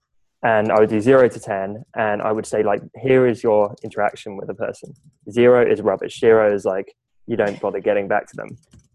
[0.44, 3.74] and I would do zero to ten, and I would say like here is your
[3.84, 4.94] interaction with a person.
[5.30, 6.20] Zero is rubbish.
[6.20, 6.94] Zero is like
[7.28, 8.50] you don't bother getting back to them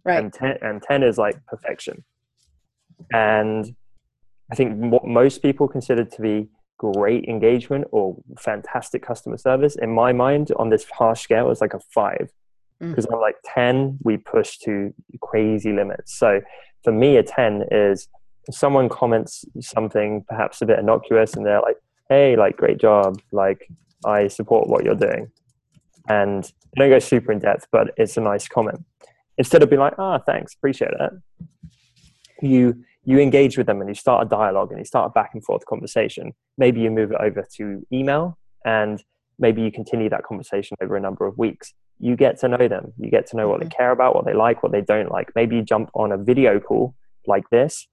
[0.04, 2.04] right and 10, and 10 is like perfection
[3.12, 3.74] and
[4.50, 9.90] i think what most people consider to be great engagement or fantastic customer service in
[9.90, 12.30] my mind on this harsh scale is like a five
[12.78, 12.90] Mm.
[12.90, 14.92] because i'm like 10 we push to
[15.22, 16.42] crazy limits so
[16.86, 18.06] for me a 10 is
[18.48, 21.78] someone comments something perhaps a bit innocuous and they're like
[22.08, 23.20] hey like great job.
[23.32, 23.68] Like
[24.04, 25.32] i support what you're doing.
[26.08, 28.84] And they don't go super in depth but it's a nice comment.
[29.36, 31.12] Instead of being like ah thanks appreciate it
[32.40, 35.30] you you engage with them and you start a dialogue and you start a back
[35.34, 36.32] and forth conversation.
[36.56, 39.02] Maybe you move it over to email and
[39.38, 42.92] maybe you continue that conversation over a number of weeks you get to know them.
[42.98, 45.30] You get to know what they care about what they like what they don't like.
[45.34, 46.94] Maybe you jump on a video call
[47.26, 47.86] like this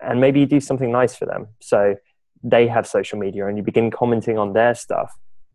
[0.00, 1.48] and maybe you do something nice for them.
[1.60, 1.96] So
[2.42, 5.12] they have social media and you begin commenting on their stuff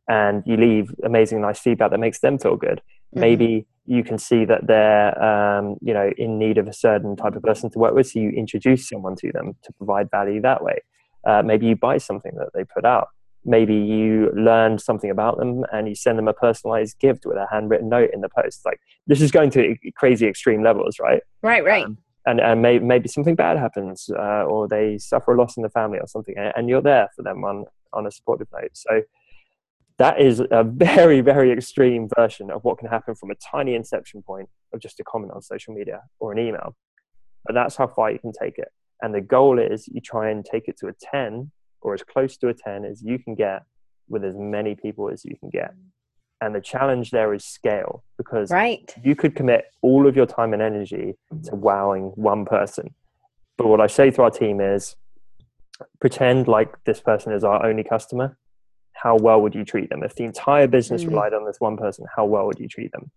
[0.07, 2.81] and you leave amazing nice feedback that makes them feel good.
[3.15, 3.19] Mhm.
[3.19, 7.35] maybe you can see that they're um, you know in need of a certain type
[7.35, 10.63] of person to work with so you introduce someone to them to provide value that
[10.63, 10.79] way.
[11.23, 13.07] Uh, maybe you buy something that they put out
[13.45, 17.47] maybe you learn something about them and you send them a personalized gift with a
[17.51, 18.61] handwritten note in the post.
[18.65, 21.21] Like this is going to crazy extreme levels right?
[21.41, 21.85] Right right.
[21.85, 25.63] Um, and, and may, maybe something bad happens uh, or they suffer a loss in
[25.63, 28.71] the family or something and, and you're there for them on, on a supportive note.
[28.73, 29.03] So
[29.99, 34.23] that is a very very extreme version of what can happen from a tiny inception
[34.23, 36.75] point of just a comment on social media or an email.
[37.45, 38.69] But that's how far you can take it.
[39.01, 41.51] And the goal is you try and take it to a 10
[41.85, 43.61] or as close to a 10 as you can get
[44.09, 45.71] with as many people as you can get
[46.41, 50.51] and the challenge there is scale because right you could commit all of your time
[50.53, 51.15] and energy
[51.47, 52.87] to wowing one person
[53.57, 54.95] But what I say to our team is
[56.01, 58.37] pretend like this person is our only customer.
[59.03, 60.03] How well would you treat them?
[60.03, 61.09] If the entire business Mm.
[61.11, 63.11] relied on this one person, how well would you treat them?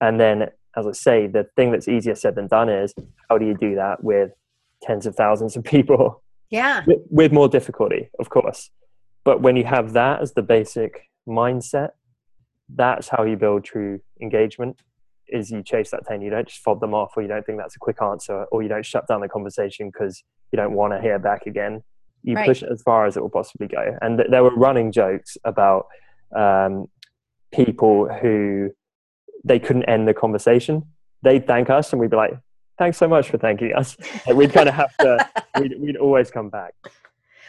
[0.00, 0.36] And then,
[0.78, 2.94] as I say, the thing that's easier said than done is
[3.28, 4.30] how do you do that with
[4.86, 6.82] tens of thousands of people Yeah.
[6.86, 8.70] with, with more difficulty, of course.
[9.24, 11.90] But when you have that as the basic mindset,
[12.74, 14.80] that's how you build true engagement.
[15.28, 17.58] Is you chase that ten, you don't just fob them off, or you don't think
[17.58, 20.92] that's a quick answer, or you don't shut down the conversation because you don't want
[20.92, 21.82] to hear back again.
[22.24, 22.46] You Right.
[22.48, 23.96] push it as far as it will possibly go.
[24.02, 25.86] And th- there were running jokes about
[26.36, 26.86] um,
[27.52, 28.70] people who
[29.44, 30.82] they couldn't end the conversation.
[31.22, 32.34] They'd thank us, and we'd be like,
[32.80, 33.96] "Thanks so much for thanking us."
[34.34, 35.28] We'd kind of have to.
[35.60, 36.72] We'd, we'd always come back.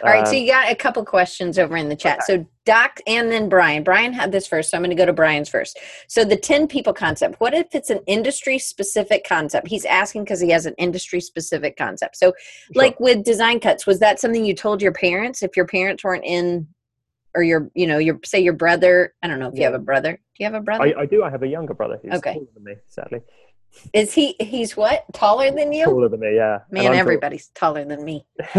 [0.04, 2.24] All right, so Um, you got a couple questions over in the chat.
[2.24, 3.84] So Doc and then Brian.
[3.84, 5.78] Brian had this first, so I'm going to go to Brian's first.
[6.08, 9.68] So the 10 people concept, what if it's an industry specific concept?
[9.68, 12.18] He's asking because he has an industry specific concept.
[12.18, 12.34] So
[12.74, 12.84] Sure.
[12.84, 16.26] like with design cuts, was that something you told your parents if your parents weren't
[16.26, 16.68] in
[17.36, 19.80] or your, you know, your say your brother, I don't know if you have a
[19.80, 20.14] brother.
[20.14, 20.84] Do you have a brother?
[20.98, 21.24] I, I do.
[21.24, 22.34] I have a younger brother who's Okay.
[22.34, 23.20] taller than me, sadly.
[23.94, 25.06] Is he he's what?
[25.14, 25.86] Taller than you?
[25.86, 26.60] Taller than me, yeah.
[26.70, 28.26] Man, I'm everybody's taller than me.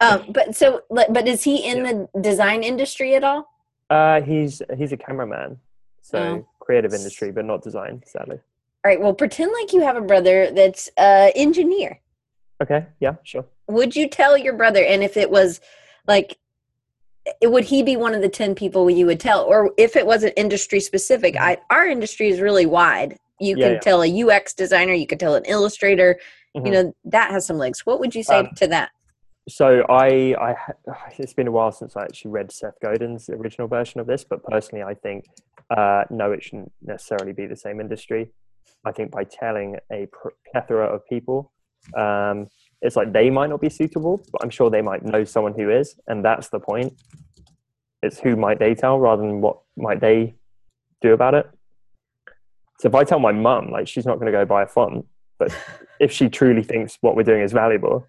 [0.00, 3.48] Um, but so, but is he in the design industry at all?
[3.90, 5.58] uh, he's he's a cameraman,
[6.02, 6.48] so Oh.
[6.60, 8.36] creative industry, but not design, sadly.
[8.84, 9.00] All right.
[9.00, 12.00] Well, pretend like you have a brother that's uh engineer.
[12.62, 13.44] Okay, yeah, sure.
[13.68, 14.84] Would you tell your brother?
[14.84, 15.60] And if it was
[16.06, 16.36] like,
[17.40, 19.44] it, would he be one of the ten people you would tell?
[19.44, 23.16] Or if it wasn't industry specific, I our industry is really wide.
[23.44, 23.80] You Yeah, can yeah.
[23.80, 24.92] tell a UX designer.
[24.92, 26.18] You could tell an illustrator.
[26.56, 26.66] Mhm.
[26.66, 27.84] You know that has some legs.
[27.86, 28.90] What would you say Um, to that?
[29.48, 30.56] So I, I,
[31.18, 34.42] it's been a while since I actually read Seth Godin's original version of this, but
[34.44, 35.24] personally, I think
[35.70, 38.32] uh, no, it shouldn't necessarily be the same industry.
[38.84, 40.06] I think by telling a
[40.50, 41.52] plethora of people,
[41.96, 42.48] um,
[42.82, 45.70] it's like they might not be suitable, but I'm sure they might know someone who
[45.70, 46.92] is, and that's the point.
[48.02, 50.34] It's who might they tell rather than what might they
[51.00, 51.46] do about it.
[52.84, 55.06] So if I tell my mum, like she's not going to go buy a font,
[55.38, 55.56] but
[56.00, 58.06] if she truly thinks what we're doing is valuable,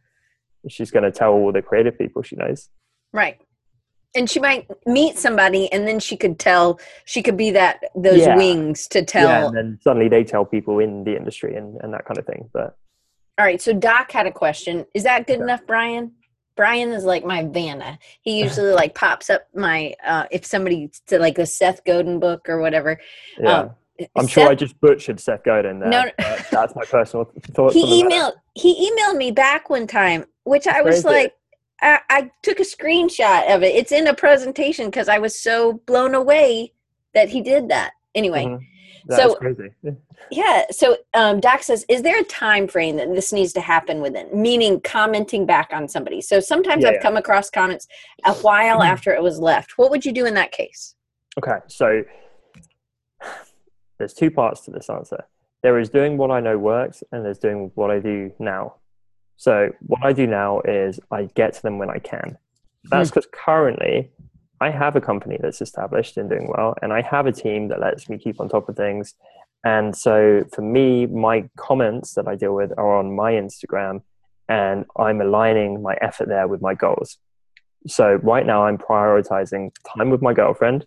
[0.67, 2.67] she's going to tell all the creative people she knows.
[3.13, 3.39] Right.
[4.15, 6.81] And she might meet somebody, and then she could tell.
[7.05, 8.35] She could be that those Yeah.
[8.35, 9.29] wings to tell.
[9.29, 12.25] Yeah, and then suddenly they tell people in the industry and, and that kind of
[12.25, 12.49] thing.
[12.53, 12.77] But
[13.37, 14.85] All right, so Doc had a question.
[14.93, 15.43] Is that good Okay.
[15.43, 16.11] enough, Brian?
[16.57, 17.97] Brian is like my Vanna.
[18.21, 22.49] He usually like pops up my uh if somebody to like the Seth Godin book
[22.49, 22.99] or whatever.
[23.39, 23.71] yeah, Um,
[24.15, 25.89] I'm sure Seth- I just butchered Seth Godin there.
[25.89, 26.03] No,
[26.51, 27.73] that's my personal thoughts.
[27.73, 31.07] he emailed he emailed me back one time, which I was Crazy.
[31.07, 31.33] like
[31.81, 33.75] I, I took a screenshot of it.
[33.75, 36.73] It's in a presentation because I was so blown away
[37.13, 37.91] that he did that.
[38.15, 38.59] Anyway, Mhm.
[39.07, 39.69] That's so- crazy.
[40.31, 40.63] Yeah.
[40.71, 44.27] So um, Doc says, is there a time frame that this needs to happen within?
[44.33, 46.21] Meaning commenting back on somebody.
[46.21, 47.01] So sometimes Yeah, I've yeah.
[47.01, 47.87] come across comments
[48.25, 49.77] a while after it was left.
[49.77, 50.95] What would you do in that case?
[51.37, 52.01] Okay, so
[53.97, 55.25] there's two parts to this answer.
[55.63, 58.75] There is doing what I know works, and there's doing what I do now.
[59.37, 62.37] So what I do now is I get to them when I can.
[62.83, 62.89] Hmm.
[62.89, 64.11] That's because currently
[64.61, 67.79] I have a company that's established and doing well, and I have a team that
[67.79, 69.15] lets me keep on top of things.
[69.63, 74.03] And so for me, my comments that I deal with are on my Instagram,
[74.47, 77.17] and I'm aligning my effort there with my goals.
[77.87, 80.85] So right now, I'm prioritizing time with my girlfriend,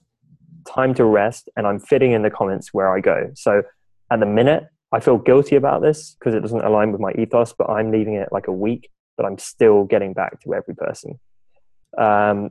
[0.67, 3.31] time to rest, and I'm fitting in the comments where I go.
[3.35, 3.63] So
[4.11, 7.53] at the minute, I feel guilty about this because it doesn't align with my ethos,
[7.53, 11.19] but I'm leaving it like a week, but I'm still getting back to every person.
[11.97, 12.51] Um,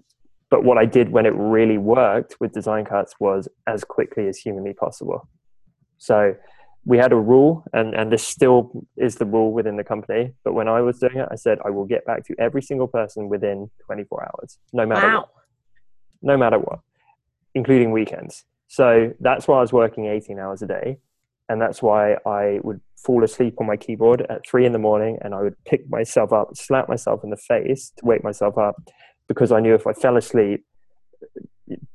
[0.50, 4.38] but what I did when it really worked with design cuts was as quickly as
[4.38, 5.28] humanly possible.
[5.98, 6.36] So
[6.86, 10.34] we had a rule, and, and this still is the rule within the company.
[10.46, 12.88] But when I was doing it, I said I will get back to every single
[12.88, 15.30] person within 24 hours, no matter what
[16.22, 16.80] no matter what,
[17.58, 18.46] including weekends.
[18.68, 21.00] So that's why I was working 18 hours a day.
[21.50, 25.18] And that's why I would fall asleep on my keyboard at three in the morning
[25.22, 28.76] and I would pick myself up, slap myself in the face to wake myself up
[29.28, 30.66] because I knew if I fell asleep,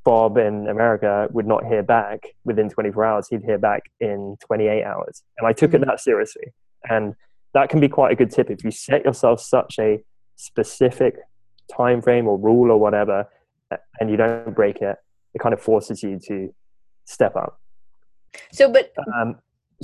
[0.03, 3.27] Bob in America would not hear back within 24 hours.
[3.29, 5.23] He'd hear back in 28 hours.
[5.37, 5.89] And I took it mm-hmm.
[5.89, 6.47] that seriously.
[6.89, 7.13] And
[7.53, 10.03] that can be quite a good tip if you set yourself such a
[10.35, 11.15] specific
[11.71, 13.27] time frame or rule or whatever
[13.99, 14.97] and you don't break it,
[15.33, 16.53] it kind of forces you to
[17.05, 17.59] step up.
[18.51, 19.39] So, but Um,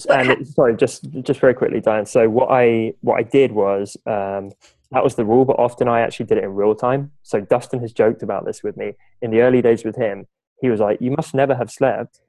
[0.08, 2.06] But and ha- sorry, just just very quickly, Diane.
[2.06, 4.52] So what I what I did was um,
[4.91, 7.12] that was the rule, but often I actually did it in real time.
[7.24, 10.26] So Dustin has joked about this with me in the early days with him.
[10.62, 12.22] He was like, "You must never have slept,"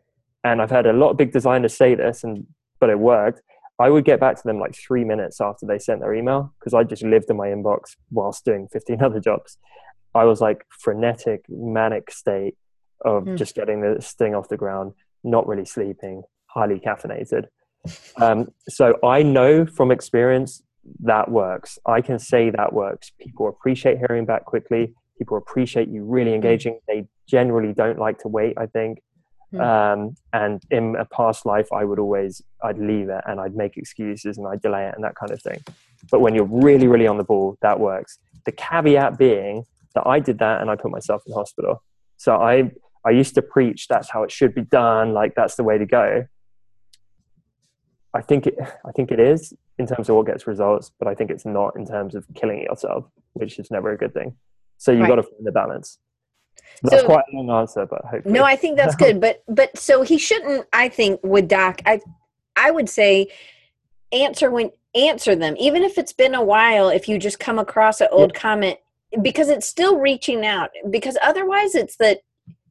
[0.44, 2.46] and I've heard a lot of big designers say this, and
[2.80, 3.42] but it worked.
[3.78, 6.74] I would get back to them like three minutes after they sent their email because
[6.74, 9.56] I just lived in my inbox whilst doing 15 other jobs.
[10.14, 12.56] I was like frenetic, manic state
[13.05, 13.38] of mm.
[13.38, 14.92] just getting this thing off the ground,
[15.24, 17.46] not really sleeping, highly caffeinated.
[18.20, 20.62] Um, so I know from experience
[21.01, 21.78] that works.
[21.86, 23.11] I can say that works.
[23.18, 24.92] People appreciate hearing back quickly.
[25.16, 26.36] People appreciate you really hmm.
[26.36, 26.80] engaging.
[26.86, 29.01] They generally don't like to wait, I think.
[29.53, 29.61] Mm.
[29.61, 33.76] Um, and in a past life, I would always, I'd leave it and I'd make
[33.76, 35.61] excuses and I'd delay it and that kind of thing.
[36.11, 38.18] But when you're really, really on the ball, that works.
[38.46, 41.82] The caveat being that I did that and I put myself in hospital.
[42.16, 42.70] So I,
[43.07, 45.86] I used to preach that's how it should be done, like that's the way to
[45.86, 46.26] go.
[48.12, 51.14] I think it, I think it is in terms of what gets results, but I
[51.14, 54.36] think it's not in terms of killing yourself, which is never a good thing.
[54.78, 55.09] So you've right.
[55.09, 55.98] got to find the balance.
[56.82, 58.32] That's so, quite a long answer, but hopefully.
[58.32, 59.20] no, I think that's good.
[59.20, 60.66] But but so he shouldn't.
[60.72, 62.01] I think with Doc, I
[62.57, 63.28] I would say
[64.12, 66.88] answer when answer them, even if it's been a while.
[66.88, 68.40] If you just come across an old yeah.
[68.40, 68.78] comment,
[69.22, 70.70] because it's still reaching out.
[70.88, 72.20] Because otherwise, it's that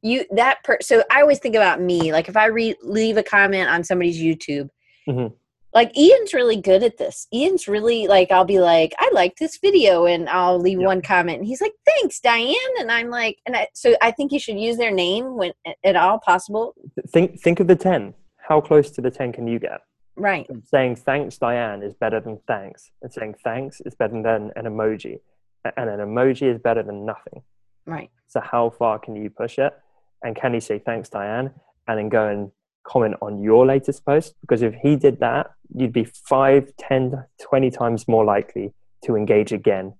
[0.02, 0.78] you that per.
[0.80, 2.12] So I always think about me.
[2.12, 4.68] Like if I re- leave a comment on somebody's YouTube.
[5.08, 5.34] Mm-hmm
[5.72, 7.26] like Ian's really good at this.
[7.32, 11.38] Ian's really like I'll be like, I like this video and I'll leave one comment
[11.38, 12.54] and he's like, Thanks, Diane.
[12.78, 15.52] And I'm like and I so I think you should use their name when
[15.84, 16.74] at all possible.
[17.08, 18.14] Think think of the ten.
[18.36, 19.80] How close to the ten can you get?
[20.16, 20.46] Right.
[20.64, 22.90] saying thanks, Diane is better than thanks.
[23.00, 25.20] And saying thanks is better than an emoji.
[25.76, 27.42] And an emoji is better than nothing.
[27.86, 28.10] Right.
[28.26, 29.72] So how far can you push it?
[30.22, 31.52] And can he say thanks, Diane?
[31.88, 32.50] And then go and
[32.84, 37.70] comment on your latest post because if he did that you'd be 5 10 20
[37.70, 38.72] times more likely
[39.04, 39.94] to engage again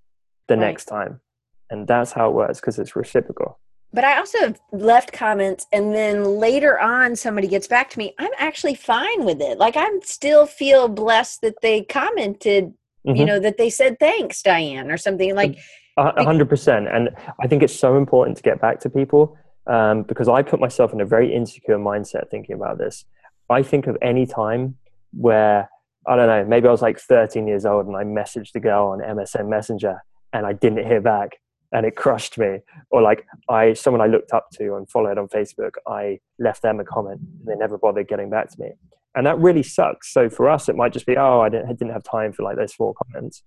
[0.48, 0.60] the right.
[0.60, 1.20] next time
[1.68, 3.58] and that's how it works because it's reciprocal
[3.92, 8.32] but i also left comments and then later on somebody gets back to me i'm
[8.38, 12.72] actually fine with it like i still feel blessed that they commented
[13.06, 13.14] mm-hmm.
[13.14, 15.58] you know that they said thanks diane or something like
[15.98, 17.10] a hundred percent and
[17.42, 20.92] i think it's so important to get back to people um, because I put myself
[20.92, 23.04] in a very insecure mindset thinking about this.
[23.48, 24.76] I think of any time
[25.12, 25.68] where
[26.06, 28.88] I don't know, maybe I was like 13 years old and I messaged a girl
[28.88, 30.02] on MSN Messenger
[30.32, 31.36] and I didn't hear back
[31.72, 32.58] and it crushed me.
[32.90, 36.80] Or like I, someone I looked up to and followed on Facebook, I left them
[36.80, 38.72] a comment and they never bothered getting back to me.
[39.14, 40.12] And that really sucks.
[40.12, 42.44] So for us, it might just be, oh, I didn't, I didn't have time for
[42.44, 43.42] like those four comments.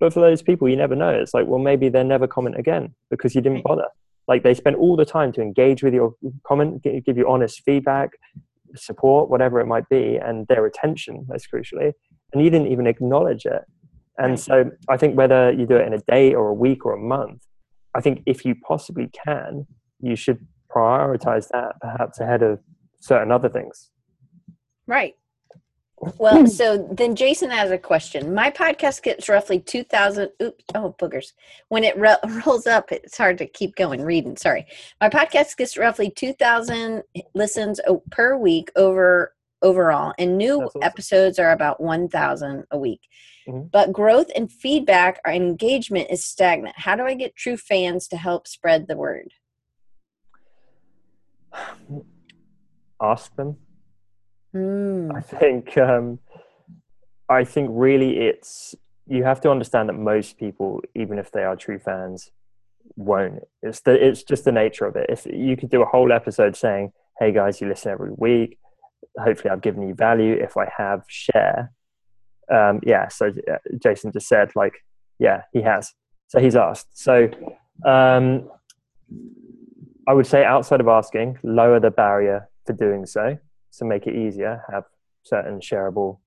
[0.00, 1.10] But for those people, you never know.
[1.10, 3.88] It's like, well, maybe they'll never comment again because you didn't bother.
[4.28, 6.14] Like they spend all the time to engage with your
[6.46, 8.10] comment, give you honest feedback,
[8.76, 11.92] support, whatever it might be, and their attention, most crucially.
[12.32, 13.62] And you didn't even acknowledge it.
[14.18, 16.92] And so I think whether you do it in a day or a week or
[16.92, 17.42] a month,
[17.94, 19.66] I think if you possibly can,
[20.00, 22.58] you should prioritize that perhaps ahead of
[23.00, 23.90] certain other things.
[24.86, 25.14] Right.
[26.18, 28.34] Well, so then Jason has a question.
[28.34, 30.30] My podcast gets roughly 2,000.
[30.42, 30.64] Oops.
[30.74, 31.32] Oh, boogers.
[31.68, 34.36] When it ro- rolls up, it's hard to keep going reading.
[34.36, 34.66] Sorry.
[35.00, 37.02] My podcast gets roughly 2,000
[37.34, 37.80] listens
[38.10, 40.84] per week over overall, and new awesome.
[40.84, 43.00] episodes are about 1,000 a week.
[43.48, 43.68] Mm-hmm.
[43.72, 46.76] But growth and feedback or engagement is stagnant.
[46.78, 49.32] How do I get true fans to help spread the word?
[53.02, 53.56] Ask them
[54.58, 55.16] Mm.
[55.16, 56.18] I think um,
[57.28, 58.74] I think really it's
[59.06, 62.30] you have to understand that most people, even if they are true fans,
[62.96, 63.42] won't.
[63.62, 65.06] It's the it's just the nature of it.
[65.08, 68.58] If you could do a whole episode saying, "Hey guys, you listen every week.
[69.18, 70.34] Hopefully, I've given you value.
[70.34, 71.72] If I have, share."
[72.52, 73.08] Um, yeah.
[73.08, 74.84] So uh, Jason just said, like,
[75.18, 75.92] yeah, he has.
[76.28, 76.98] So he's asked.
[76.98, 77.28] So
[77.84, 78.50] um,
[80.08, 83.38] I would say, outside of asking, lower the barrier for doing so
[83.78, 84.84] to make it easier, have
[85.22, 86.18] certain shareable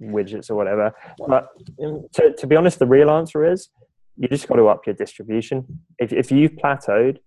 [0.00, 0.92] widgets or whatever.
[1.26, 1.48] But
[1.82, 3.68] um, to, to be honest, the real answer is
[4.16, 5.80] you just got to up your distribution.
[5.98, 7.18] If, if you've plateaued,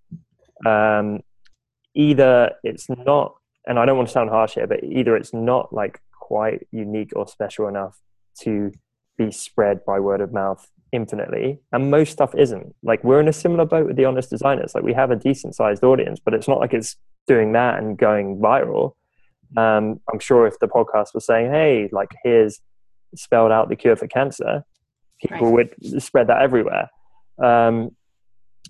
[0.66, 1.22] um,
[1.96, 5.74] either it's not, and I don't want to sound harsh here, but either it's not
[5.74, 8.00] like quite unique or special enough
[8.42, 8.72] to
[9.18, 13.34] be spread by word of mouth infinitely and most stuff isn't like we're in a
[13.34, 16.48] similar boat with the honest designers like we have a decent sized audience but it's
[16.48, 16.96] not like it's
[17.28, 18.94] doing that and going viral
[19.58, 22.60] um, I'm sure if the podcast was saying, "Hey, like here's
[23.16, 24.64] spelled out the cure for cancer,"
[25.22, 25.70] people right.
[25.82, 26.90] would spread that everywhere.
[27.44, 27.96] Um,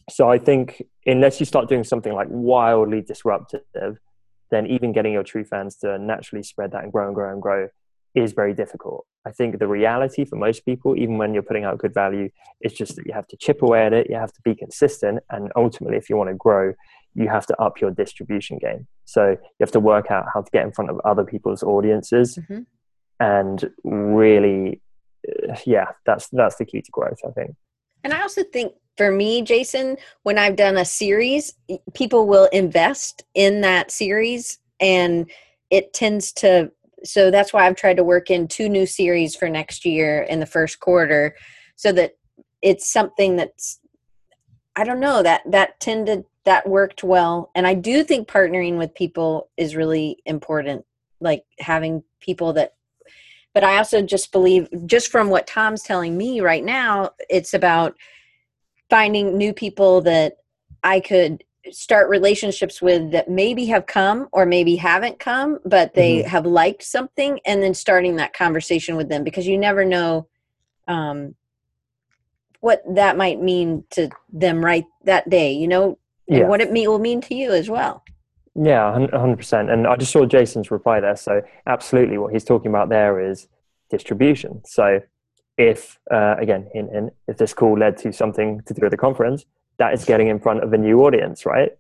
[0.10, 3.98] so I think unless you start doing something like wildly disruptive,
[4.52, 7.42] then even getting your true fans to naturally spread that and grow and grow and
[7.42, 7.70] grow
[8.16, 9.06] is very difficult.
[9.26, 12.30] I think the reality for most people, even when you're putting out good value,
[12.62, 15.24] is just that you have to chip away at it, you have to be consistent,
[15.30, 16.74] and ultimately, if you want to grow,
[17.16, 18.88] you have to up your distribution game.
[19.06, 22.38] So you have to work out how to get in front of other people's audiences.
[22.38, 22.62] Mm-hmm.
[23.20, 24.82] and really
[25.50, 27.56] uh, yeah that's that's the key to growth i think
[28.04, 31.54] and i also think for me jason when i've done a series
[31.94, 35.30] people will invest in that series and
[35.70, 36.72] it tends to
[37.04, 40.40] so that's why i've tried to work in two new series for next year in
[40.40, 41.36] the first quarter
[41.76, 42.14] so that
[42.62, 43.80] it's something that's
[44.76, 48.94] i don't know that that tended that worked well and i do think partnering with
[48.94, 50.86] people is really important
[51.20, 52.74] like having people that
[53.54, 57.96] but i also just believe just from what tom's telling me right now it's about
[58.90, 60.38] finding new people that
[60.84, 66.18] i could start relationships with that maybe have come or maybe haven't come but they
[66.18, 66.28] mm-hmm.
[66.28, 70.28] have liked something and then starting that conversation with them because you never know
[70.88, 71.36] um,
[72.60, 75.98] what that might mean to them right that day you know
[76.30, 76.48] and yeah.
[76.48, 78.04] what it mean, will mean to you as well
[78.56, 82.90] yeah 100% and i just saw jason's reply there so absolutely what he's talking about
[82.90, 83.48] there is
[83.90, 85.00] distribution so
[85.58, 88.98] if uh, again in, in, if this call led to something to do with the
[88.98, 89.46] conference
[89.80, 91.72] that is getting in front of a new audience, right?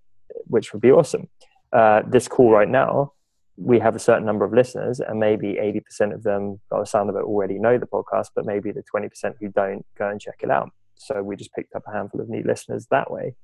[0.47, 1.29] Which would be awesome.
[1.71, 3.13] Uh, this call right now,
[3.55, 5.57] we have a certain number of listeners, and maybe
[6.01, 8.83] 80% of them, by the sound of it, already know the podcast, but maybe the
[8.93, 10.71] 20% who don't go and check it out.
[10.95, 13.35] So we just picked up a handful of new listeners that way.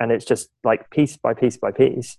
[0.00, 2.16] And it's just like piece by piece by piece.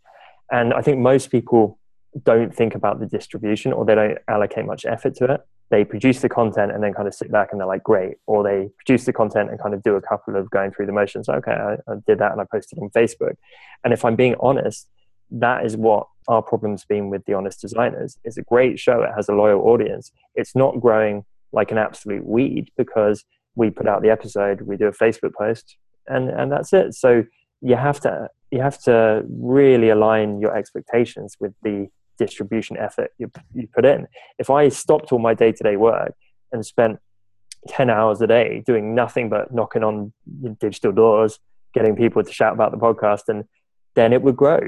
[0.51, 1.79] And I think most people
[2.23, 6.21] don't think about the distribution or they don't allocate much effort to it they produce
[6.21, 8.15] the content and then kind of sit back and they're like, great.
[8.25, 10.93] Or they produce the content and kind of do a couple of going through the
[10.93, 11.27] motions.
[11.27, 13.35] Okay, I, I did that and I posted on Facebook.
[13.83, 14.87] And if I'm being honest,
[15.29, 18.17] that is what our problem's been with the honest designers.
[18.23, 19.01] It's a great show.
[19.01, 20.11] It has a loyal audience.
[20.35, 23.25] It's not growing like an absolute weed because
[23.55, 26.93] we put out the episode, we do a Facebook post, and and that's it.
[26.93, 27.23] So
[27.61, 31.87] you have to you have to really align your expectations with the
[32.17, 34.07] distribution effort you, you put in.
[34.39, 36.13] If I stopped all my day to day work
[36.51, 36.99] and spent
[37.67, 40.13] 10 hours a day doing nothing but knocking on
[40.59, 41.39] digital doors,
[41.73, 43.45] getting people to shout about the podcast, and
[43.95, 44.59] then it would grow.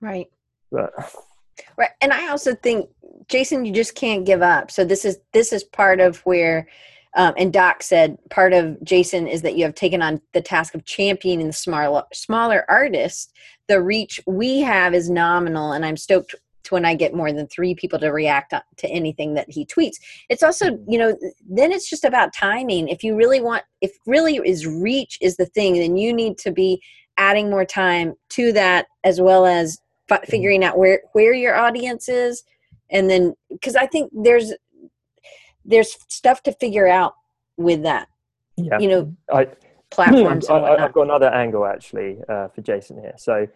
[0.00, 0.28] Right.
[0.70, 0.92] But,
[1.76, 1.90] right.
[2.00, 2.88] And I also think,
[3.28, 4.70] Jason, you just can't give up.
[4.70, 6.68] So this is this is part of where
[7.14, 10.74] um, and Doc said part of Jason is that you have taken on the task
[10.74, 13.32] of championing the smaller smaller artists.
[13.68, 16.34] The reach we have is nominal, and I'm stoked
[16.64, 19.96] to when I get more than three people to react to anything that he tweets.
[20.28, 21.16] It's also, you know,
[21.48, 22.88] then it's just about timing.
[22.88, 26.52] If you really want, if really is reach is the thing, then you need to
[26.52, 26.80] be
[27.16, 29.78] adding more time to that as well as
[30.24, 32.44] figuring out where where your audience is,
[32.90, 34.52] and then because I think there's
[35.70, 37.14] there's stuff to figure out
[37.56, 38.08] with that.
[38.56, 39.48] Yeah, you know, I
[39.90, 40.48] platforms.
[40.48, 43.14] I, have got another angle actually uh, for Jason here.
[43.16, 43.46] So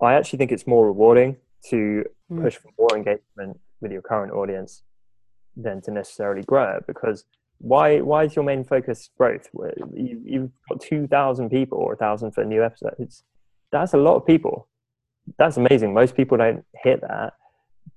[0.00, 1.36] I actually think it's more rewarding
[1.70, 2.42] to mm.
[2.42, 4.82] push for more engagement with your current audience
[5.56, 7.24] than to necessarily grow it because
[7.58, 9.48] why why is your main focus growth
[9.94, 13.22] you, you've got 2000 people or 1000 for a new episode it's,
[13.70, 14.66] that's a lot of people
[15.38, 17.34] that's amazing most people don't hit that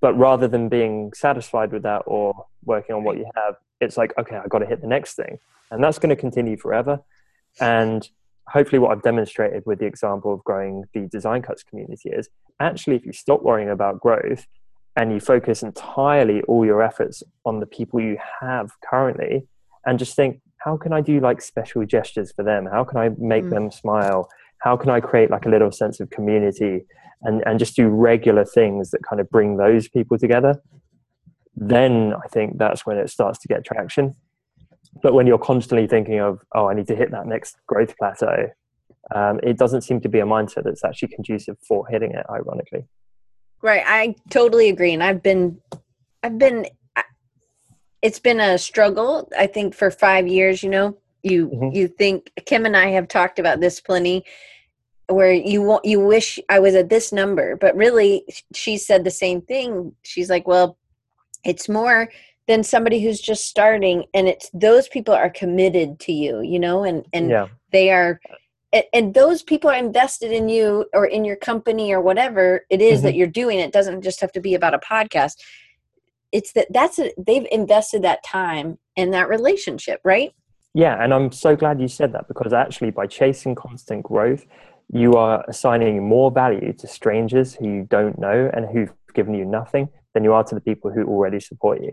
[0.02, 4.14] but rather than being satisfied with that or working on what you have it's like
[4.18, 5.38] okay i got to hit the next thing
[5.72, 7.00] and that's going to continue forever
[7.60, 8.10] and
[8.48, 12.96] hopefully what I've demonstrated with the example of growing the design cuts community is actually
[12.96, 14.46] if you stop worrying about growth
[14.96, 19.48] and you focus entirely all your efforts on the people you have currently
[19.86, 22.66] and just think how can I do like special gestures for them?
[22.66, 23.52] How can I make mm.
[23.52, 24.28] them smile?
[24.60, 26.86] How can I create like a little sense of community
[27.22, 30.60] and, and just do regular things that kind of bring those people together?
[31.56, 34.16] Then I think that's when it starts to get traction.
[35.02, 38.48] But when you're constantly thinking of oh i need to hit that next growth plateau
[39.14, 42.86] um, it doesn't seem to be a mindset that's actually conducive for hitting it ironically.
[43.62, 43.84] Right.
[43.86, 45.60] I totally agree and i've been
[46.24, 46.68] i've been
[48.02, 50.98] it's been a struggle i think for five years you know?
[51.24, 51.76] You mm-hmm.
[51.76, 54.24] you think kim and i have talked about this plenty
[55.08, 58.24] where you want you wish i was at this number but really
[58.54, 59.94] she said the same thing.
[60.04, 60.78] She's like well
[61.46, 62.10] it's more
[62.48, 66.84] than somebody who's just starting and it's those people are committed to you you know
[66.84, 67.48] and and yeah.
[67.72, 68.20] they are
[68.94, 72.98] and those people are invested in you or in your company or whatever it is
[72.98, 73.06] mm-hmm.
[73.06, 75.36] that you're doing it doesn't just have to be about a podcast
[76.32, 80.34] it's that that's a, they've invested that time in that relationship right
[80.74, 84.46] yeah and i'm so glad you said that because actually by chasing constant growth
[84.94, 89.46] you are assigning more value to strangers who you don't know and who've given you
[89.46, 91.92] nothing than you are to the people who already support you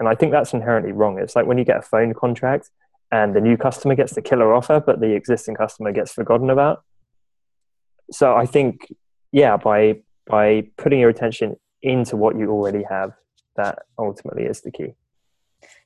[0.00, 1.18] and I think that's inherently wrong.
[1.18, 2.70] It's like when you get a phone contract
[3.12, 6.82] and the new customer gets the killer offer, but the existing customer gets forgotten about.
[8.10, 8.92] So I think,
[9.30, 13.12] yeah, by by putting your attention into what you already have,
[13.56, 14.94] that ultimately is the key.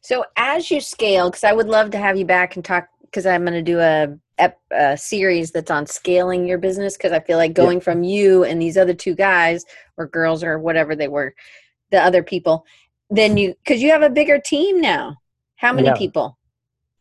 [0.01, 3.27] So as you scale, because I would love to have you back and talk, because
[3.27, 6.97] I'm going to do a, a series that's on scaling your business.
[6.97, 9.65] Because I feel like going from you and these other two guys
[9.97, 11.35] or girls or whatever they were,
[11.95, 12.67] the other people,
[13.11, 15.17] then you because you have a bigger team now.
[15.57, 15.95] How many Yeah.
[15.95, 16.37] people?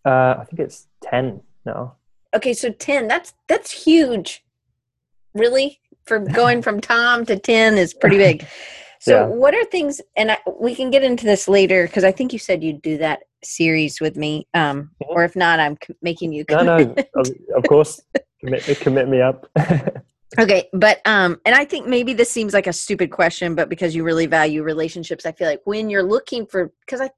[0.06, 1.96] Uh, I think it's ten now.
[2.36, 3.08] Okay, so ten.
[3.08, 4.44] That's that's huge.
[5.34, 8.46] Really, for going from Tom to ten is pretty big.
[9.06, 9.26] So, Yeah.
[9.36, 10.00] what are things?
[10.16, 12.98] And I, we can get into this later because I think you said you'd do
[13.00, 14.48] that series with me.
[14.54, 15.10] Um, Mhm.
[15.10, 16.46] or if not, I'm c- making you.
[16.50, 18.00] No, no, of, of course,
[18.40, 19.50] commit, commit me up.
[20.40, 23.96] Okay, but um, and I think maybe this seems like a stupid question, but because
[23.96, 27.12] you really value relationships, I feel like when you're looking for, because I,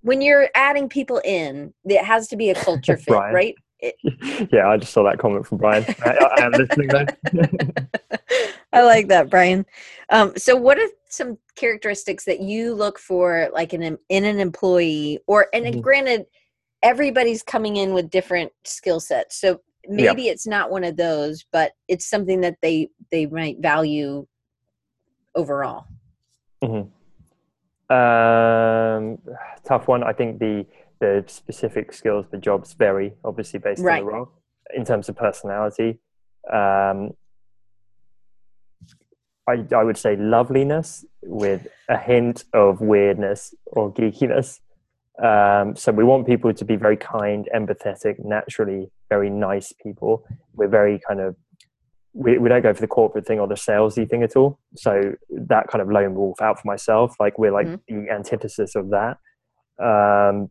[0.00, 3.54] when you're adding people in, it has to be a culture fit, right?
[4.52, 5.84] yeah, I just saw that comment from Brian.
[6.02, 7.06] I, I am listening though.
[8.72, 9.66] I like that, Brian.
[10.08, 14.40] Um, so, what are some characteristics that you look for, like in an, in an
[14.40, 15.82] employee, or and Mhm.
[15.82, 16.26] granted,
[16.82, 20.12] everybody's coming in with different skill sets, so Yeah.
[20.12, 24.26] maybe it's not one of those, but it's something that they they might value
[25.34, 25.86] overall.
[26.62, 26.92] Um,
[29.64, 30.02] tough one.
[30.02, 30.66] I think the
[31.00, 34.00] the specific skills, the jobs vary obviously based Right.
[34.00, 34.28] on the role.
[34.74, 35.98] In terms of personality,
[36.50, 37.12] um,
[39.48, 44.60] I I would say loveliness with a hint of weirdness or geekiness.
[45.22, 50.24] Um, so we want people to be very kind, empathetic, naturally very nice people.
[50.54, 51.36] We're very kind of
[52.14, 54.58] we, we don't go for the corporate thing or the salesy thing at all.
[54.76, 57.80] So that kind of lone wolf out for myself, like we're like Mhm.
[57.88, 59.16] the antithesis of that.
[59.78, 60.50] Um,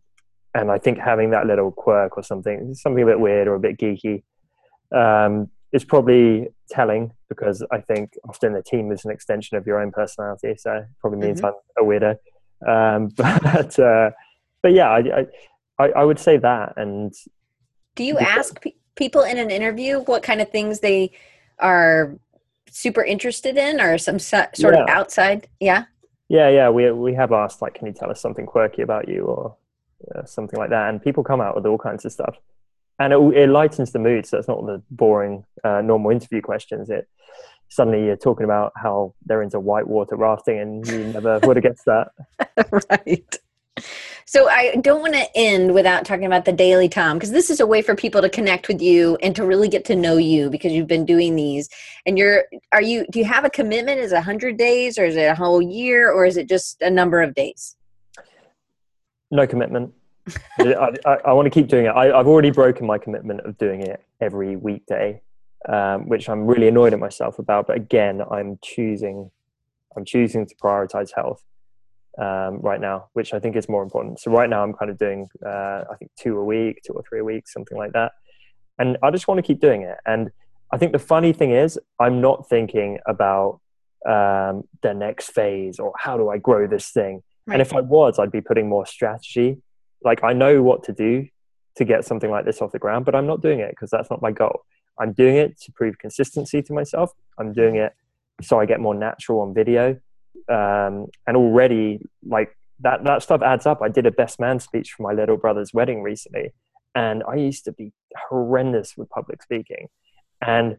[0.56, 3.60] and I think having that little quirk or something, something a bit weird or a
[3.60, 4.24] bit geeky,
[4.92, 9.80] um, is probably telling because I think often the team is an extension of your
[9.80, 10.56] own personality.
[10.58, 12.16] So it probably means I'm a weirdo.
[12.68, 14.10] Um, but uh,
[14.62, 15.26] but yeah, I, I
[15.80, 17.14] I I would say that and
[17.96, 21.12] Do you ask pe- people in an interview what kind of things they
[21.60, 22.18] are
[22.70, 25.48] super interested in, or some so- sort of outside?
[25.60, 25.86] Yeah.
[26.30, 29.26] Yeah, yeah, we we have asked like, can you tell us something quirky about you
[29.26, 29.58] or
[30.16, 32.38] uh, something like that, and people come out with all kinds of stuff,
[33.00, 34.26] and it, it lightens the mood.
[34.26, 36.90] So it's not the boring uh, normal interview questions.
[36.90, 37.08] It
[37.68, 41.86] suddenly you're talking about how they're into whitewater rafting, and you never would have guessed
[41.86, 42.12] that.
[42.90, 43.38] right.
[44.26, 47.60] So I don't want to end without talking about the Daily Tom because this is
[47.60, 50.50] a way for people to connect with you and to really get to know you
[50.50, 51.70] because you've been doing these.
[52.06, 54.00] And you're are you do you have a commitment?
[54.00, 56.90] Is it 100 days or is it a whole year or is it just a
[56.90, 57.76] number of days?
[59.32, 59.94] No commitment.
[60.60, 61.90] I, I, I want to keep doing it.
[61.90, 65.22] I, I've already broken my commitment of doing it every weekday,
[65.68, 67.68] um, which I'm really annoyed at myself about.
[67.68, 69.32] But again, I'm choosing,
[69.96, 71.44] I'm choosing to prioritize health
[72.18, 74.20] um, right now, which I think is more important.
[74.20, 77.04] So right now, I'm kind of doing, uh, I think two a week, two or
[77.08, 78.14] three a week, something like that,
[78.80, 79.98] and I just want to keep doing it.
[80.06, 80.30] And
[80.74, 83.60] I think the funny thing is, I'm not thinking about
[84.06, 87.22] um, the next phase or how do I grow this thing.
[87.46, 87.56] Right.
[87.56, 89.62] And if I was, I'd be putting more strategy.
[90.04, 91.28] Like I know what to do
[91.76, 94.10] to get something like this off the ground, but I'm not doing it because that's
[94.10, 94.62] not my goal.
[95.00, 97.12] I'm doing it to prove consistency to myself.
[97.38, 97.94] I'm doing it
[98.42, 100.00] so I get more natural on video.
[100.52, 103.82] Um, and already, like that, that stuff adds up.
[103.82, 106.52] I did a best man speech for my little brother's wedding recently,
[106.94, 107.94] and I used to be
[108.30, 109.88] horrendous with public speaking,
[110.46, 110.78] and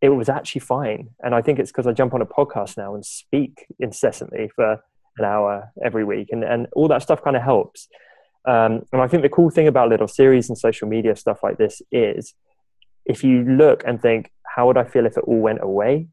[0.00, 1.10] it was actually fine.
[1.22, 4.78] And I think it's because I jump on a podcast now and speak incessantly for
[5.18, 7.88] an hour every week, and, and all that stuff kind of helps.
[8.48, 11.58] Um, and I think the cool thing about little series and social media stuff like
[11.58, 12.34] this is
[13.04, 16.08] if you look and think, how would I feel if it all went away?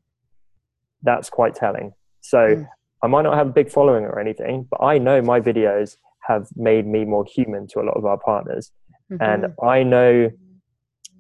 [1.02, 1.94] That's quite telling.
[2.22, 2.68] So Mm.
[3.04, 5.98] I might not have a big following or anything, but I know my videos
[6.28, 8.72] have made me more human to a lot of our partners.
[9.20, 9.68] And Mhm.
[9.68, 10.30] I know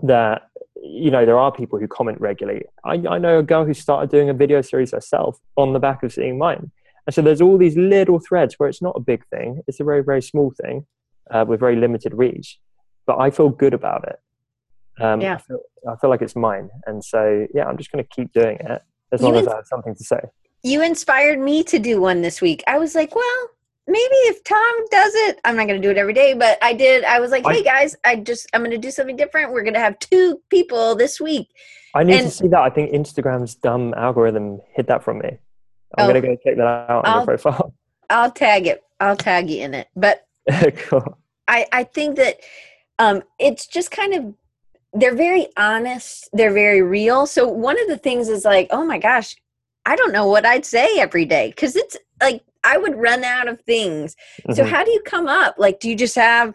[0.04, 0.44] that,
[0.82, 2.66] you know, there are people who comment regularly.
[2.84, 6.04] I, I know a girl who started doing a video series herself on the back
[6.04, 6.72] of seeing mine.
[7.08, 9.84] And so there's all these little threads where it's not a big thing, it's a
[9.84, 10.86] very, very small thing
[11.32, 12.60] uh, with very limited reach.
[13.08, 14.20] But I feel good about it.
[15.04, 15.36] Um, Yeah.
[15.36, 16.70] I, feel, I feel like it's mine.
[16.86, 18.82] And so, yeah, I'm just going to keep doing it
[19.12, 20.20] as You long as I have something to say.
[20.64, 22.64] You inspired me to do one this week.
[22.68, 23.50] I was like, well,
[23.88, 26.74] maybe if Tom does it, I'm not going to do it every day, but I
[26.74, 27.04] did.
[27.04, 29.52] I was like, I- hey guys, I just I'm going to do something different.
[29.52, 31.48] We're going to have two people this week.
[31.96, 32.60] I need And- to see that.
[32.62, 35.38] I think Instagram's dumb algorithm hid that from me.
[35.98, 36.12] I'm Oh.
[36.12, 37.74] going to go check that out on I'll- your profile.
[38.12, 38.84] I'll tag it.
[39.00, 39.88] I'll tag you in it.
[39.96, 40.26] But
[40.78, 41.18] cool.
[41.48, 42.38] I I think that
[42.98, 44.34] um it's just kind of
[44.94, 46.28] they're very honest.
[46.34, 47.28] They're very real.
[47.28, 49.36] So one of the things is like, oh my gosh,
[49.86, 53.48] I don't know what I'd say every day because it's like I would run out
[53.48, 54.16] of things.
[54.54, 54.70] So Mhm.
[54.70, 55.56] how do you come up?
[55.58, 56.54] Like, do you just have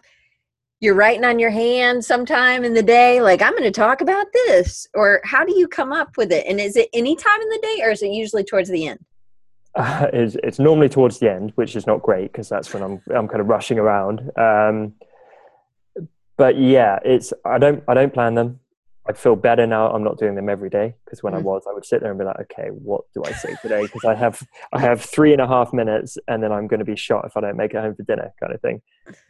[0.81, 4.27] you're writing on your hand sometime in the day, like I'm going to talk about
[4.33, 6.45] this, or how do you come up with it?
[6.47, 8.99] And is it any time in the day, or is it usually towards the end?
[9.75, 13.01] uh, is it's normally towards the end, which is not great because that's when I'm
[13.13, 14.31] I'm kind of rushing around.
[14.37, 14.93] Um,
[16.37, 18.59] but yeah, it's I don't I don't plan them.
[19.07, 19.91] I feel better now.
[19.91, 21.43] I'm not doing them every day because when I Mm.
[21.43, 23.83] was, I would sit there and be like, okay, what do I say today?
[23.83, 24.41] Because I have
[24.73, 27.37] I have three and a half minutes, and then I'm going to be shot if
[27.37, 28.81] I don't make it home for dinner, kind of thing.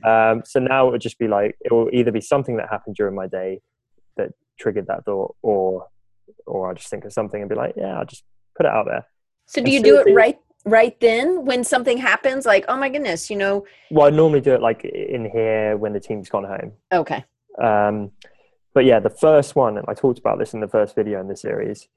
[0.05, 2.95] Um, so now it would just be like it will either be something that happened
[2.95, 3.59] during my day
[4.17, 5.87] that triggered that thought, or
[6.47, 8.23] or I just think of something and be like, yeah, I'll just
[8.55, 9.05] put it out there.
[9.47, 12.45] So do you do it right right then when something happens?
[12.45, 13.65] Like, oh my goodness, you know?
[13.91, 16.71] Well, I normally do it like in here when the team's gone home.
[16.93, 17.23] Okay,
[17.61, 18.11] Um,
[18.75, 21.29] but yeah, the first one, and I talked about this in the first video in
[21.29, 21.87] the series.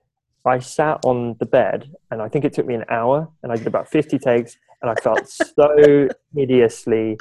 [0.47, 3.57] I sat on the bed, and I think it took me an hour, and I
[3.57, 7.19] did about fifty takes, and I felt so hideously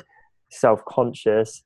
[0.49, 1.63] self-conscious,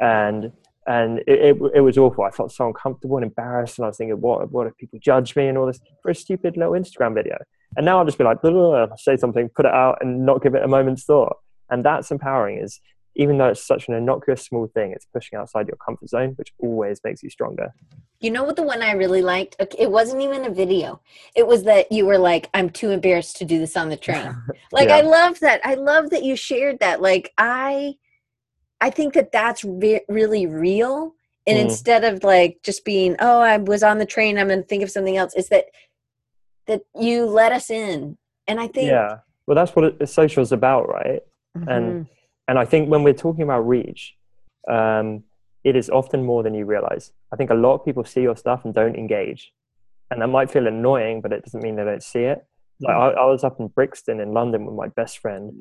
[0.00, 0.52] and
[0.86, 2.22] and it, it, it was awful.
[2.22, 5.34] I felt so uncomfortable and embarrassed, and I was thinking, what what if people judge
[5.34, 7.36] me and all this for a stupid little Instagram video?
[7.76, 10.24] And now I'll just be like, blah, blah, blah, say something, put it out, and
[10.24, 11.38] not give it a moment's thought.
[11.70, 12.58] And that's empowering.
[12.58, 12.80] Is
[13.14, 16.52] even though it's such an innocuous small thing, it's pushing outside your comfort zone, which
[16.58, 17.72] always makes you stronger.
[18.20, 19.56] you know what the one I really liked?
[19.78, 21.00] It wasn't even a video.
[21.34, 24.34] It was that you were like, I'm too embarrassed to do this on the train.
[24.72, 24.96] Like Yeah.
[24.96, 25.60] I love that.
[25.64, 27.02] I love that you shared that.
[27.02, 27.94] Like I,
[28.80, 31.14] I think that that's re- really real.
[31.46, 31.62] And Mm.
[31.62, 34.90] instead of like just being, oh, I was on the train, I'm gonna think of
[34.90, 35.34] something else.
[35.34, 35.66] Is that
[36.68, 38.16] that you let us in?
[38.46, 39.18] And I think, Yeah.
[39.46, 41.20] Well, that's what it, social is about, right?
[41.58, 41.76] Mhm.
[41.76, 42.06] and-
[42.48, 44.14] And I think when we're talking about reach,
[44.68, 45.24] um,
[45.64, 47.12] it is often more than you realize.
[47.32, 49.52] I think a lot of people see your stuff and don't engage.
[50.10, 52.44] And that might feel annoying, but it doesn't mean they don't see it.
[52.80, 55.52] Like I, I was up in Brixton in London with my best friend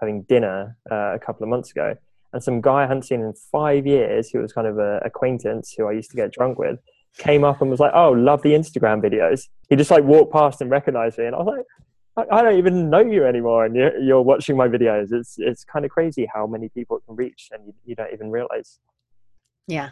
[0.00, 1.94] having dinner uh, a couple of months ago.
[2.32, 5.72] And some guy I hadn't seen in five years, who was kind of an acquaintance
[5.76, 6.80] who I used to get drunk with,
[7.16, 10.60] came up and was like, "Oh, love the Instagram videos." He just like walked past
[10.60, 11.64] and recognized me, and I was like,
[12.16, 15.64] "I, I don't even know you anymore, and you're, you're watching my videos." It's it's
[15.64, 18.78] kind of crazy how many people it can reach, and you, you don't even realize.
[19.66, 19.90] yeah,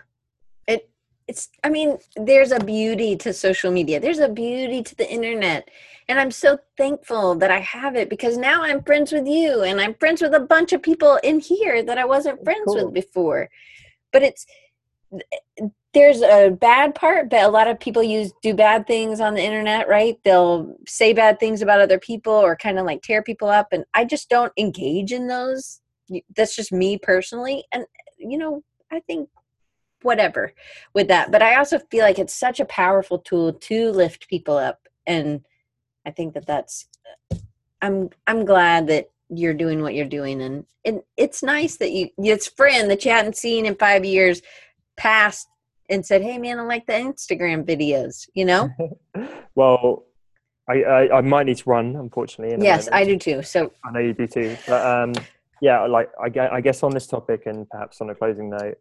[0.66, 0.88] it
[1.28, 1.48] it's.
[1.64, 4.00] I mean, there's a beauty to social media.
[4.00, 5.68] There's a beauty to the internet,
[6.08, 9.80] and I'm so thankful that I have it because now I'm friends with you, and
[9.80, 12.84] I'm friends with a bunch of people in here that I wasn't friends Cool.
[12.86, 13.48] with before.
[14.12, 14.46] But it's
[15.94, 19.42] there's a bad part but a lot of people use do bad things on the
[19.42, 20.18] internet right?
[20.24, 23.84] They'll say bad things about other people or kind of like tear people up and
[23.94, 25.80] i just don't engage in those.
[26.36, 27.84] That's just me personally and
[28.22, 29.28] you know i think
[30.02, 30.52] whatever
[30.94, 34.56] with that but i also feel like it's such a powerful tool to lift people
[34.56, 35.44] up and
[36.06, 36.88] i think that that's
[37.80, 42.10] i'm i'm glad that you're doing what you're doing and it, it's nice that you
[42.18, 44.42] it's friend that you hadn't seen in five years
[44.96, 45.48] passed
[45.92, 48.68] and said hey man i like the instagram videos you know
[49.54, 50.04] Well,
[50.68, 52.56] I, I I might need to run, unfortunately.
[52.64, 54.56] yes i do too so I know you do too.
[54.66, 55.12] But um,
[55.60, 58.78] yeah, like I, I guess on this topic and perhaps on a closing note,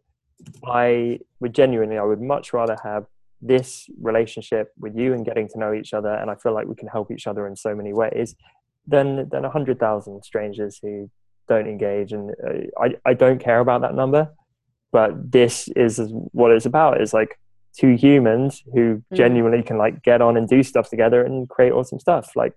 [0.66, 3.04] I would genuinely, I would much rather have
[3.40, 6.74] this relationship with you and getting to know each other, and I feel like we
[6.74, 8.34] can help each other in so many ways,
[8.86, 11.10] than than a hundred thousand strangers who
[11.48, 12.12] don't engage.
[12.12, 14.30] And uh, I I don't care about that number,
[14.92, 15.98] but this is
[16.32, 17.00] what it's about.
[17.00, 17.38] Is like
[17.76, 19.16] two humans who Mhm.
[19.16, 22.36] genuinely can like get on and do stuff together and create awesome stuff.
[22.36, 22.52] Like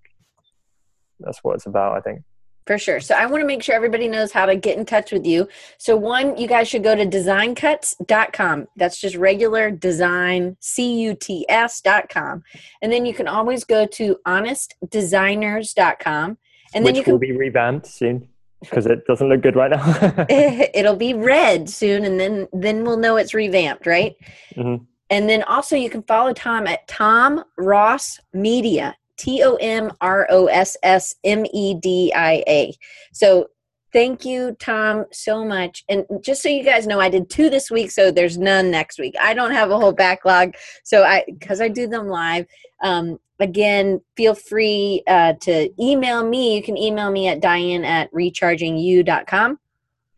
[1.19, 1.97] that's what it's about.
[1.97, 2.21] I think.
[2.67, 2.99] For sure.
[2.99, 5.47] So I want to make sure everybody knows how to get in touch with you.
[5.77, 8.67] So one, you guys should go to designcuts.com.
[8.75, 12.43] That's just regular design, C-U-T-S.com.
[12.81, 16.37] And then you can always go to honestdesigners.com.
[16.73, 18.29] And then which you can will be revamped soon
[18.61, 20.25] because it doesn't look good right now.
[20.29, 24.15] it'll be red soon and then then we'll know it's revamped, right?
[24.55, 24.85] Mhm.
[25.09, 30.27] And then also you can follow Tom at Tom Ross Media, T O M R
[30.29, 32.73] O S S M E D I A.
[33.13, 33.47] So
[33.95, 35.85] thank you, Tom, so much.
[35.87, 38.99] And just so you guys know, I did two this week, so there's none next
[38.99, 39.15] week.
[39.21, 40.53] I don't have a whole backlog,
[40.83, 42.45] so I because I do them live.
[42.83, 46.57] Um, again, feel free uh, to email me.
[46.57, 49.59] You can email me at Diane at rechargingyou.com.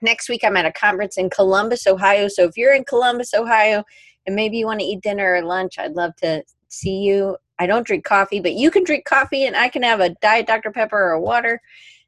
[0.01, 2.29] Next week, I'm at a conference in Columbus, Ohio.
[2.29, 3.83] So if you're in Columbus, Ohio,
[4.25, 7.37] and maybe you want to eat dinner or lunch, I'd love to see you.
[7.59, 10.47] I don't drink coffee, but you can drink coffee and I can have a Diet
[10.47, 10.71] Dr.
[10.71, 11.61] Pepper or water.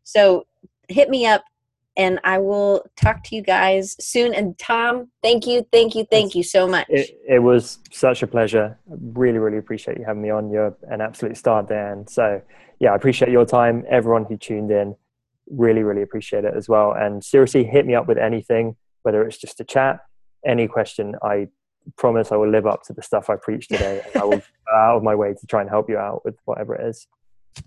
[0.03, 0.47] So
[0.87, 1.43] hit me up
[1.97, 4.33] and I will talk to you guys soon.
[4.33, 6.87] And Tom, thank you, thank you, thank you so much.
[6.89, 8.77] it, it was such a pleasure.
[8.87, 10.49] Really, really appreciate you having me on.
[10.49, 12.07] You're an absolute star, Dan.
[12.07, 12.41] So,
[12.79, 13.83] yeah, I appreciate your time.
[13.89, 14.95] Everyone who tuned in,
[15.49, 16.93] really, really appreciate it as well.
[16.93, 19.99] And seriously, hit me up with anything, whether it's just a chat,
[20.45, 21.15] any question.
[21.21, 21.47] I
[21.97, 24.03] promise I will live up to the stuff I preached today.
[24.15, 26.75] I will go out of my way to try and help you out with whatever
[26.75, 27.07] it is.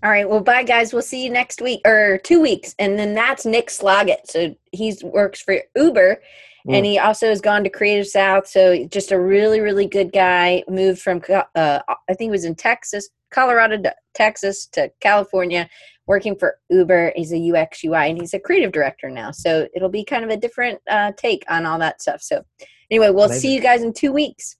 [0.01, 0.27] All right.
[0.27, 0.91] Well, bye, guys.
[0.91, 2.75] We'll see you next week or two weeks.
[2.79, 4.29] And then that's Nick Sloggett.
[4.29, 6.21] So he works for Uber
[6.67, 6.75] mm.
[6.75, 8.47] and he also has gone to Creative South.
[8.47, 10.63] So just a really, really good guy.
[10.67, 15.69] Moved from, uh, I think he was in Texas, Colorado to Texas to California,
[16.07, 17.13] working for Uber.
[17.15, 19.31] He's a UX UI and he's a creative director now.
[19.31, 22.21] So it'll be kind of a different uh, take on all that stuff.
[22.21, 22.43] So
[22.89, 23.41] anyway, we'll Amazing.
[23.41, 24.57] see you guys in two weeks.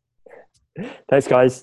[1.09, 1.51] Thanks, guys.